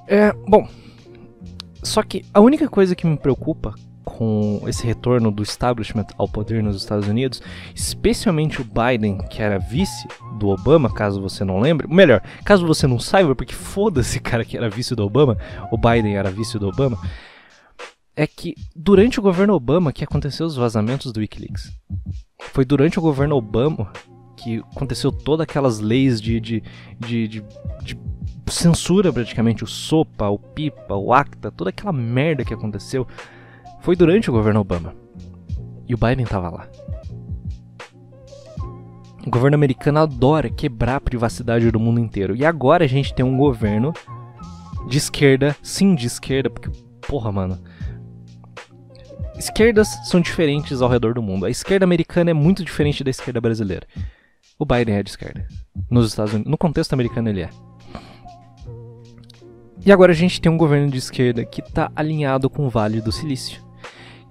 É, 0.07 0.33
bom. 0.47 0.67
Só 1.83 2.03
que 2.03 2.25
a 2.33 2.39
única 2.39 2.67
coisa 2.67 2.95
que 2.95 3.07
me 3.07 3.17
preocupa 3.17 3.73
com 4.03 4.61
esse 4.67 4.85
retorno 4.85 5.31
do 5.31 5.43
establishment 5.43 6.07
ao 6.17 6.27
poder 6.27 6.63
nos 6.63 6.75
Estados 6.75 7.07
Unidos, 7.07 7.41
especialmente 7.75 8.61
o 8.61 8.65
Biden, 8.65 9.19
que 9.29 9.41
era 9.41 9.59
vice 9.59 10.07
do 10.37 10.49
Obama, 10.49 10.91
caso 10.91 11.21
você 11.21 11.45
não 11.45 11.59
lembre. 11.59 11.87
Melhor, 11.87 12.21
caso 12.43 12.65
você 12.65 12.87
não 12.87 12.99
saiba, 12.99 13.35
porque 13.35 13.53
foda-se, 13.53 14.19
cara, 14.21 14.43
que 14.43 14.57
era 14.57 14.69
vice 14.69 14.95
do 14.95 15.05
Obama, 15.05 15.37
o 15.71 15.77
Biden 15.77 16.17
era 16.17 16.31
vice 16.31 16.57
do 16.57 16.67
Obama. 16.67 16.97
É 18.15 18.27
que 18.27 18.55
durante 18.75 19.19
o 19.19 19.23
governo 19.23 19.53
Obama 19.53 19.93
que 19.93 20.03
aconteceu 20.03 20.45
os 20.45 20.55
vazamentos 20.55 21.11
do 21.11 21.19
Wikileaks. 21.19 21.71
Foi 22.51 22.65
durante 22.65 22.99
o 22.99 23.01
governo 23.01 23.35
Obama 23.35 23.91
que 24.35 24.57
aconteceu 24.75 25.11
todas 25.11 25.43
aquelas 25.43 25.79
leis 25.79 26.19
de, 26.19 26.39
de, 26.39 26.63
de, 26.99 27.27
de, 27.27 27.43
de 27.83 27.95
censura 28.49 29.11
praticamente, 29.11 29.63
o 29.63 29.67
SOPA, 29.67 30.29
o 30.29 30.39
PIPA, 30.39 30.95
o 30.95 31.13
ACTA, 31.13 31.51
toda 31.51 31.69
aquela 31.69 31.93
merda 31.93 32.43
que 32.43 32.53
aconteceu 32.53 33.07
foi 33.81 33.95
durante 33.95 34.29
o 34.29 34.33
governo 34.33 34.59
Obama. 34.59 34.93
E 35.87 35.93
o 35.93 35.97
Biden 35.97 36.23
estava 36.23 36.49
lá. 36.49 36.67
O 39.25 39.29
governo 39.29 39.55
americano 39.55 39.99
adora 39.99 40.49
quebrar 40.49 40.95
a 40.95 41.01
privacidade 41.01 41.69
do 41.71 41.79
mundo 41.79 41.99
inteiro. 41.99 42.35
E 42.35 42.45
agora 42.45 42.85
a 42.85 42.87
gente 42.87 43.13
tem 43.13 43.25
um 43.25 43.37
governo 43.37 43.93
de 44.87 44.97
esquerda, 44.97 45.55
sim, 45.61 45.93
de 45.93 46.07
esquerda, 46.07 46.49
porque, 46.49 46.69
porra, 47.07 47.31
mano. 47.31 47.59
Esquerdas 49.37 49.87
são 50.05 50.19
diferentes 50.19 50.81
ao 50.81 50.89
redor 50.89 51.13
do 51.13 51.21
mundo. 51.21 51.45
A 51.45 51.49
esquerda 51.49 51.85
americana 51.85 52.31
é 52.31 52.33
muito 52.33 52.63
diferente 52.63 53.03
da 53.03 53.09
esquerda 53.09 53.39
brasileira. 53.39 53.87
O 54.57 54.65
Biden 54.65 54.95
é 54.95 55.03
de 55.03 55.09
esquerda. 55.09 55.47
Nos 55.89 56.07
Estados 56.07 56.33
Unidos, 56.33 56.51
no 56.51 56.57
contexto 56.57 56.93
americano 56.93 57.29
ele 57.29 57.41
é. 57.41 57.49
E 59.85 59.91
agora 59.91 60.11
a 60.11 60.15
gente 60.15 60.41
tem 60.41 60.51
um 60.51 60.57
governo 60.57 60.91
de 60.91 60.97
esquerda 60.97 61.45
que 61.45 61.61
está 61.61 61.91
alinhado 61.95 62.49
com 62.49 62.65
o 62.65 62.69
Vale 62.69 63.01
do 63.01 63.11
Silício 63.11 63.69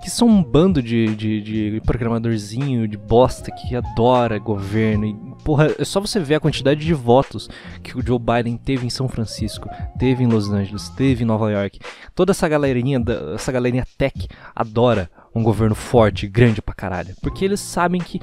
que 0.01 0.11
são 0.11 0.29
um 0.29 0.43
bando 0.43 0.83
de, 0.83 1.15
de, 1.15 1.41
de, 1.41 1.81
programadorzinho, 1.85 2.87
de 2.87 2.97
bosta 2.97 3.51
que 3.51 3.75
adora 3.75 4.39
governo. 4.39 5.05
E, 5.05 5.15
porra, 5.45 5.75
é 5.79 5.85
só 5.85 6.01
você 6.01 6.21
ver 6.21 6.37
a 6.37 6.41
quantidade 6.41 6.85
de 6.85 6.95
votos 6.95 7.49
que 7.83 7.99
o 7.99 8.07
Joe 8.07 8.19
Biden 8.19 8.57
teve 8.57 8.87
em 8.87 8.91
São 8.91 9.09
Francisco, 9.09 9.69
teve 9.99 10.23
em 10.23 10.27
Los 10.27 10.51
Angeles, 10.51 10.89
teve 10.91 11.25
em 11.25 11.27
Nova 11.27 11.51
York. 11.51 11.81
Toda 12.15 12.31
essa 12.31 12.49
galerinha, 12.49 13.03
essa 13.35 13.51
galerinha 13.51 13.87
tech 13.97 14.29
adora 14.55 15.11
um 15.35 15.43
governo 15.43 15.75
forte, 15.75 16.29
grande 16.29 16.63
pra 16.63 16.75
caralho. 16.75 17.15
Porque 17.21 17.45
eles 17.45 17.61
sabem 17.61 18.01
que 18.01 18.21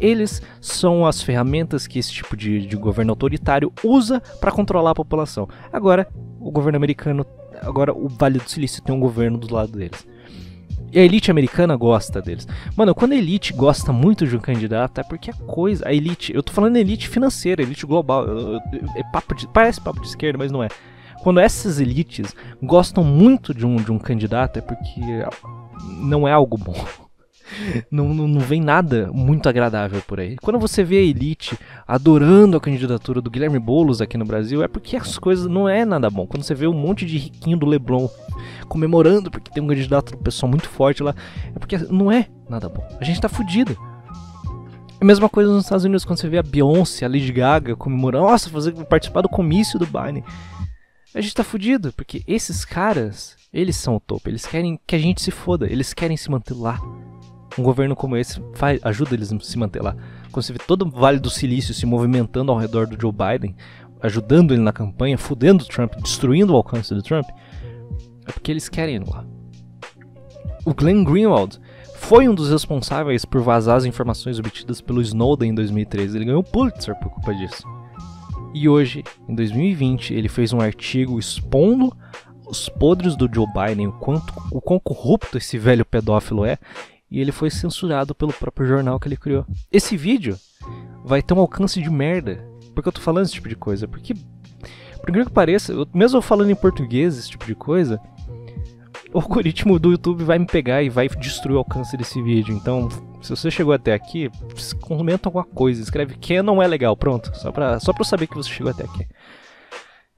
eles 0.00 0.42
são 0.60 1.06
as 1.06 1.22
ferramentas 1.22 1.86
que 1.86 1.98
esse 1.98 2.12
tipo 2.12 2.36
de, 2.36 2.66
de 2.66 2.76
governo 2.76 3.12
autoritário 3.12 3.72
usa 3.82 4.20
para 4.40 4.52
controlar 4.52 4.90
a 4.90 4.94
população. 4.94 5.48
Agora, 5.72 6.08
o 6.40 6.50
governo 6.50 6.76
americano, 6.76 7.24
agora 7.62 7.92
o 7.92 8.08
Vale 8.08 8.38
do 8.38 8.48
Silício 8.48 8.82
tem 8.82 8.94
um 8.94 9.00
governo 9.00 9.38
do 9.38 9.52
lado 9.52 9.72
deles. 9.72 10.06
E 10.92 10.98
a 11.00 11.02
elite 11.02 11.28
americana 11.28 11.74
gosta 11.74 12.22
deles. 12.22 12.46
Mano, 12.76 12.94
quando 12.94 13.12
a 13.12 13.16
elite 13.16 13.52
gosta 13.52 13.92
muito 13.92 14.28
de 14.28 14.36
um 14.36 14.40
candidato, 14.40 15.00
é 15.00 15.02
porque 15.04 15.28
a 15.28 15.34
coisa. 15.34 15.88
A 15.88 15.92
elite. 15.92 16.32
Eu 16.32 16.40
tô 16.40 16.52
falando 16.52 16.76
elite 16.76 17.08
financeira, 17.08 17.62
elite 17.62 17.84
global. 17.84 18.24
É 18.94 19.02
papo 19.12 19.34
de, 19.34 19.48
parece 19.48 19.80
papo 19.80 20.00
de 20.00 20.06
esquerda, 20.06 20.38
mas 20.38 20.52
não 20.52 20.62
é. 20.62 20.68
Quando 21.20 21.40
essas 21.40 21.80
elites 21.80 22.32
gostam 22.62 23.02
muito 23.02 23.52
de 23.52 23.66
um, 23.66 23.74
de 23.74 23.90
um 23.90 23.98
candidato, 23.98 24.58
é 24.58 24.62
porque 24.62 25.00
não 25.98 26.28
é 26.28 26.32
algo 26.32 26.56
bom. 26.56 26.76
Não, 27.90 28.12
não, 28.12 28.26
não, 28.26 28.40
vem 28.40 28.60
nada 28.60 29.10
muito 29.12 29.48
agradável 29.48 30.02
por 30.06 30.20
aí. 30.20 30.36
Quando 30.36 30.58
você 30.58 30.82
vê 30.82 30.98
a 30.98 31.02
elite 31.02 31.58
adorando 31.86 32.56
a 32.56 32.60
candidatura 32.60 33.20
do 33.20 33.30
Guilherme 33.30 33.58
Boulos 33.58 34.00
aqui 34.00 34.16
no 34.16 34.24
Brasil, 34.24 34.62
é 34.62 34.68
porque 34.68 34.96
as 34.96 35.18
coisas 35.18 35.46
não 35.46 35.68
é 35.68 35.84
nada 35.84 36.08
bom. 36.10 36.26
Quando 36.26 36.42
você 36.42 36.54
vê 36.54 36.66
um 36.66 36.72
monte 36.72 37.04
de 37.04 37.18
riquinho 37.18 37.56
do 37.56 37.66
Leblon 37.66 38.08
comemorando 38.68 39.30
porque 39.30 39.50
tem 39.50 39.62
um 39.62 39.68
candidato 39.68 40.16
pessoal 40.18 40.50
muito 40.50 40.68
forte 40.68 41.02
lá, 41.02 41.14
é 41.54 41.58
porque 41.58 41.78
não 41.78 42.10
é 42.10 42.28
nada 42.48 42.68
bom. 42.68 42.86
A 43.00 43.04
gente 43.04 43.20
tá 43.20 43.28
fudido. 43.28 43.76
A 45.00 45.04
mesma 45.04 45.28
coisa 45.28 45.52
nos 45.52 45.64
Estados 45.64 45.84
Unidos, 45.84 46.04
quando 46.04 46.18
você 46.18 46.28
vê 46.28 46.38
a 46.38 46.42
Beyoncé, 46.42 47.04
a 47.04 47.08
Lady 47.08 47.30
Gaga 47.30 47.76
comemorando, 47.76 48.24
nossa, 48.24 48.48
fazer, 48.48 48.72
participar 48.86 49.20
do 49.20 49.28
comício 49.28 49.78
do 49.78 49.86
Biden. 49.86 50.24
A 51.14 51.20
gente 51.20 51.34
tá 51.34 51.44
fudido, 51.44 51.92
porque 51.92 52.24
esses 52.26 52.64
caras, 52.64 53.36
eles 53.52 53.76
são 53.76 53.96
o 53.96 54.00
topo, 54.00 54.28
eles 54.28 54.46
querem 54.46 54.80
que 54.86 54.96
a 54.96 54.98
gente 54.98 55.20
se 55.20 55.30
foda, 55.30 55.70
eles 55.70 55.92
querem 55.92 56.16
se 56.16 56.30
manter 56.30 56.54
lá. 56.54 56.80
Um 57.58 57.62
governo 57.62 57.94
como 57.94 58.16
esse 58.16 58.42
faz, 58.54 58.80
ajuda 58.82 59.14
eles 59.14 59.32
a 59.32 59.38
se 59.40 59.58
manter 59.58 59.82
lá. 59.82 59.96
Quando 60.32 60.44
você 60.44 60.52
vê 60.52 60.58
todo 60.58 60.82
o 60.82 60.90
Vale 60.90 61.18
do 61.18 61.30
Silício 61.30 61.72
se 61.72 61.86
movimentando 61.86 62.50
ao 62.50 62.58
redor 62.58 62.86
do 62.86 63.00
Joe 63.00 63.12
Biden, 63.12 63.54
ajudando 64.02 64.52
ele 64.52 64.62
na 64.62 64.72
campanha, 64.72 65.16
fudendo 65.16 65.64
o 65.64 65.66
Trump, 65.66 65.94
destruindo 66.02 66.52
o 66.52 66.56
alcance 66.56 66.92
do 66.94 67.02
Trump, 67.02 67.28
é 68.26 68.32
porque 68.32 68.50
eles 68.50 68.68
querem 68.68 68.96
ir 68.96 69.08
lá. 69.08 69.24
O 70.64 70.74
Glenn 70.74 71.04
Greenwald 71.04 71.60
foi 71.96 72.28
um 72.28 72.34
dos 72.34 72.50
responsáveis 72.50 73.24
por 73.24 73.40
vazar 73.40 73.76
as 73.76 73.84
informações 73.84 74.38
obtidas 74.38 74.80
pelo 74.80 75.00
Snowden 75.00 75.50
em 75.50 75.54
2013. 75.54 76.16
Ele 76.16 76.24
ganhou 76.26 76.40
o 76.40 76.44
Pulitzer 76.44 76.94
por 76.96 77.10
culpa 77.10 77.34
disso. 77.34 77.66
E 78.54 78.68
hoje, 78.68 79.02
em 79.28 79.34
2020, 79.34 80.14
ele 80.14 80.28
fez 80.28 80.52
um 80.52 80.60
artigo 80.60 81.18
expondo 81.18 81.94
os 82.46 82.68
podres 82.68 83.16
do 83.16 83.28
Joe 83.32 83.46
Biden, 83.46 83.88
o, 83.88 83.92
quanto, 83.92 84.32
o 84.50 84.60
quão 84.60 84.78
corrupto 84.78 85.38
esse 85.38 85.58
velho 85.58 85.84
pedófilo 85.84 86.44
é, 86.44 86.58
e 87.14 87.20
ele 87.20 87.30
foi 87.30 87.48
censurado 87.48 88.12
pelo 88.12 88.32
próprio 88.32 88.66
jornal 88.66 88.98
que 88.98 89.06
ele 89.06 89.16
criou. 89.16 89.46
Esse 89.70 89.96
vídeo 89.96 90.36
vai 91.04 91.22
ter 91.22 91.32
um 91.32 91.38
alcance 91.38 91.80
de 91.80 91.88
merda. 91.88 92.44
Porque 92.74 92.88
eu 92.88 92.92
tô 92.92 93.00
falando 93.00 93.24
esse 93.24 93.34
tipo 93.34 93.48
de 93.48 93.54
coisa? 93.54 93.86
Porque, 93.86 94.14
por 94.14 95.10
incrível 95.10 95.26
que 95.26 95.32
pareça, 95.32 95.72
eu, 95.72 95.86
mesmo 95.94 96.18
eu 96.18 96.22
falando 96.22 96.50
em 96.50 96.56
português 96.56 97.16
esse 97.16 97.30
tipo 97.30 97.46
de 97.46 97.54
coisa, 97.54 98.00
o 99.12 99.18
algoritmo 99.20 99.78
do 99.78 99.92
YouTube 99.92 100.24
vai 100.24 100.40
me 100.40 100.46
pegar 100.46 100.82
e 100.82 100.88
vai 100.88 101.08
destruir 101.08 101.54
o 101.54 101.58
alcance 101.58 101.96
desse 101.96 102.20
vídeo. 102.20 102.52
Então, 102.52 102.88
se 103.22 103.30
você 103.30 103.48
chegou 103.48 103.72
até 103.72 103.94
aqui, 103.94 104.28
comenta 104.80 105.28
alguma 105.28 105.44
coisa, 105.44 105.80
escreve 105.80 106.16
que 106.16 106.42
não 106.42 106.60
é 106.60 106.66
legal, 106.66 106.96
pronto. 106.96 107.30
Só 107.36 107.52
pra, 107.52 107.78
só 107.78 107.92
pra 107.92 108.00
eu 108.00 108.06
saber 108.06 108.26
que 108.26 108.34
você 108.34 108.50
chegou 108.50 108.72
até 108.72 108.82
aqui. 108.82 109.06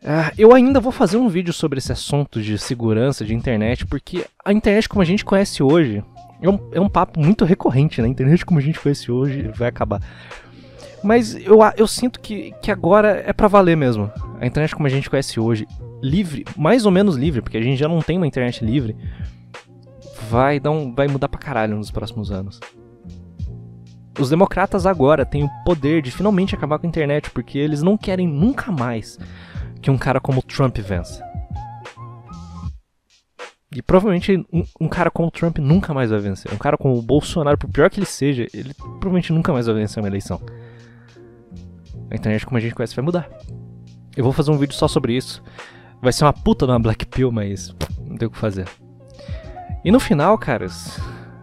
Uh, 0.02 0.32
eu 0.38 0.54
ainda 0.54 0.80
vou 0.80 0.92
fazer 0.92 1.18
um 1.18 1.28
vídeo 1.28 1.52
sobre 1.52 1.78
esse 1.78 1.92
assunto 1.92 2.40
de 2.40 2.56
segurança 2.56 3.22
de 3.22 3.34
internet, 3.34 3.84
porque 3.84 4.24
a 4.42 4.50
internet 4.50 4.88
como 4.88 5.02
a 5.02 5.04
gente 5.06 5.26
conhece 5.26 5.62
hoje 5.62 6.02
é 6.40 6.48
um, 6.48 6.58
é 6.72 6.80
um 6.80 6.88
papo 6.88 7.20
muito 7.20 7.44
recorrente, 7.44 8.00
né? 8.00 8.08
Internet 8.08 8.44
como 8.44 8.58
a 8.58 8.62
gente 8.62 8.80
conhece 8.80 9.10
hoje 9.10 9.50
vai 9.54 9.68
acabar. 9.68 10.00
Mas 11.02 11.34
eu, 11.34 11.58
eu 11.76 11.86
sinto 11.86 12.20
que, 12.20 12.52
que 12.62 12.70
agora 12.70 13.22
é 13.26 13.32
para 13.32 13.48
valer 13.48 13.76
mesmo. 13.76 14.10
A 14.40 14.46
internet 14.46 14.74
como 14.74 14.86
a 14.86 14.90
gente 14.90 15.08
conhece 15.08 15.38
hoje 15.38 15.66
livre, 16.02 16.44
mais 16.56 16.84
ou 16.84 16.92
menos 16.92 17.16
livre, 17.16 17.40
porque 17.40 17.56
a 17.56 17.62
gente 17.62 17.78
já 17.78 17.88
não 17.88 18.00
tem 18.00 18.16
uma 18.16 18.26
internet 18.26 18.64
livre, 18.64 18.96
vai, 20.28 20.60
dar 20.60 20.70
um, 20.70 20.94
vai 20.94 21.08
mudar 21.08 21.28
pra 21.28 21.38
caralho 21.38 21.76
nos 21.76 21.90
próximos 21.90 22.30
anos. 22.30 22.60
Os 24.18 24.30
democratas 24.30 24.86
agora 24.86 25.26
têm 25.26 25.44
o 25.44 25.50
poder 25.64 26.00
de 26.00 26.10
finalmente 26.10 26.54
acabar 26.54 26.78
com 26.78 26.86
a 26.86 26.88
internet, 26.88 27.30
porque 27.30 27.58
eles 27.58 27.82
não 27.82 27.96
querem 27.96 28.26
nunca 28.26 28.72
mais 28.72 29.18
que 29.82 29.90
um 29.90 29.98
cara 29.98 30.20
como 30.20 30.42
Trump 30.42 30.78
vença. 30.78 31.25
E 33.76 33.82
provavelmente 33.82 34.32
um, 34.50 34.64
um, 34.80 34.88
cara 34.88 35.10
como 35.10 35.30
Trump 35.30 35.58
nunca 35.58 35.92
mais 35.92 36.08
vai 36.08 36.18
vencer. 36.18 36.50
Um 36.50 36.56
cara 36.56 36.78
como 36.78 36.96
o 36.96 37.02
Bolsonaro, 37.02 37.58
por 37.58 37.68
pior 37.68 37.90
que 37.90 37.98
ele 37.98 38.06
seja, 38.06 38.46
ele 38.54 38.72
provavelmente 38.72 39.34
nunca 39.34 39.52
mais 39.52 39.66
vai 39.66 39.74
vencer 39.74 40.02
uma 40.02 40.08
eleição. 40.08 40.40
A 42.10 42.16
internet 42.16 42.46
como 42.46 42.56
a 42.56 42.60
gente 42.60 42.74
conhece 42.74 42.96
vai 42.96 43.04
mudar. 43.04 43.28
Eu 44.16 44.24
vou 44.24 44.32
fazer 44.32 44.50
um 44.50 44.56
vídeo 44.56 44.74
só 44.74 44.88
sobre 44.88 45.14
isso. 45.14 45.42
Vai 46.00 46.10
ser 46.10 46.24
uma 46.24 46.32
puta 46.32 46.64
uma 46.64 46.78
Black 46.78 47.04
Pill, 47.04 47.30
mas 47.30 47.76
não 48.00 48.16
tem 48.16 48.26
o 48.26 48.30
que 48.30 48.38
fazer. 48.38 48.66
E 49.84 49.90
no 49.90 50.00
final, 50.00 50.38
caras, 50.38 50.98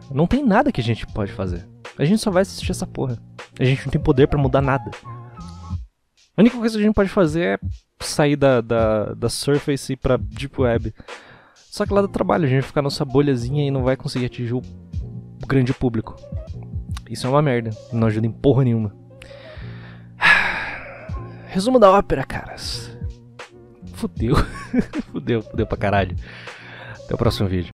não 0.09 0.25
tem 0.25 0.43
nada 0.43 0.71
que 0.71 0.81
a 0.81 0.83
gente 0.83 1.05
pode 1.05 1.31
fazer. 1.31 1.67
A 1.99 2.03
gente 2.03 2.19
só 2.19 2.31
vai 2.31 2.41
assistir 2.41 2.71
essa 2.71 2.87
porra. 2.87 3.15
A 3.59 3.63
gente 3.63 3.85
não 3.85 3.91
tem 3.91 4.01
poder 4.01 4.27
para 4.27 4.39
mudar 4.39 4.61
nada. 4.61 4.89
A 6.35 6.41
única 6.41 6.57
coisa 6.57 6.75
que 6.75 6.83
a 6.83 6.87
gente 6.87 6.95
pode 6.95 7.09
fazer 7.09 7.43
é 7.43 7.59
sair 7.99 8.35
da, 8.35 8.59
da, 8.59 9.13
da 9.13 9.29
Surface 9.29 9.93
e 9.93 9.95
pra 9.95 10.17
Deep 10.17 10.59
Web. 10.59 10.95
Só 11.73 11.87
que 11.87 11.93
lá 11.93 12.03
dá 12.03 12.07
trabalho, 12.07 12.45
a 12.45 12.47
gente 12.47 12.61
ficar 12.61 12.83
nossa 12.83 13.03
bolhazinha 13.03 13.65
e 13.65 13.71
não 13.71 13.81
vai 13.81 13.97
conseguir 13.97 14.27
atingir 14.27 14.53
o 14.53 14.61
grande 15.47 15.73
público. 15.73 16.15
Isso 17.09 17.25
é 17.25 17.29
uma 17.31 17.41
merda, 17.41 17.71
não 17.91 18.05
ajuda 18.05 18.27
em 18.27 18.31
porra 18.31 18.63
nenhuma. 18.63 18.95
Resumo 21.49 21.79
da 21.79 21.91
ópera, 21.91 22.23
caras 22.25 22.95
fudeu. 23.95 24.35
fudeu, 25.11 25.41
fudeu 25.41 25.65
pra 25.65 25.75
caralho. 25.75 26.15
Até 27.05 27.15
o 27.15 27.17
próximo 27.17 27.49
vídeo. 27.49 27.71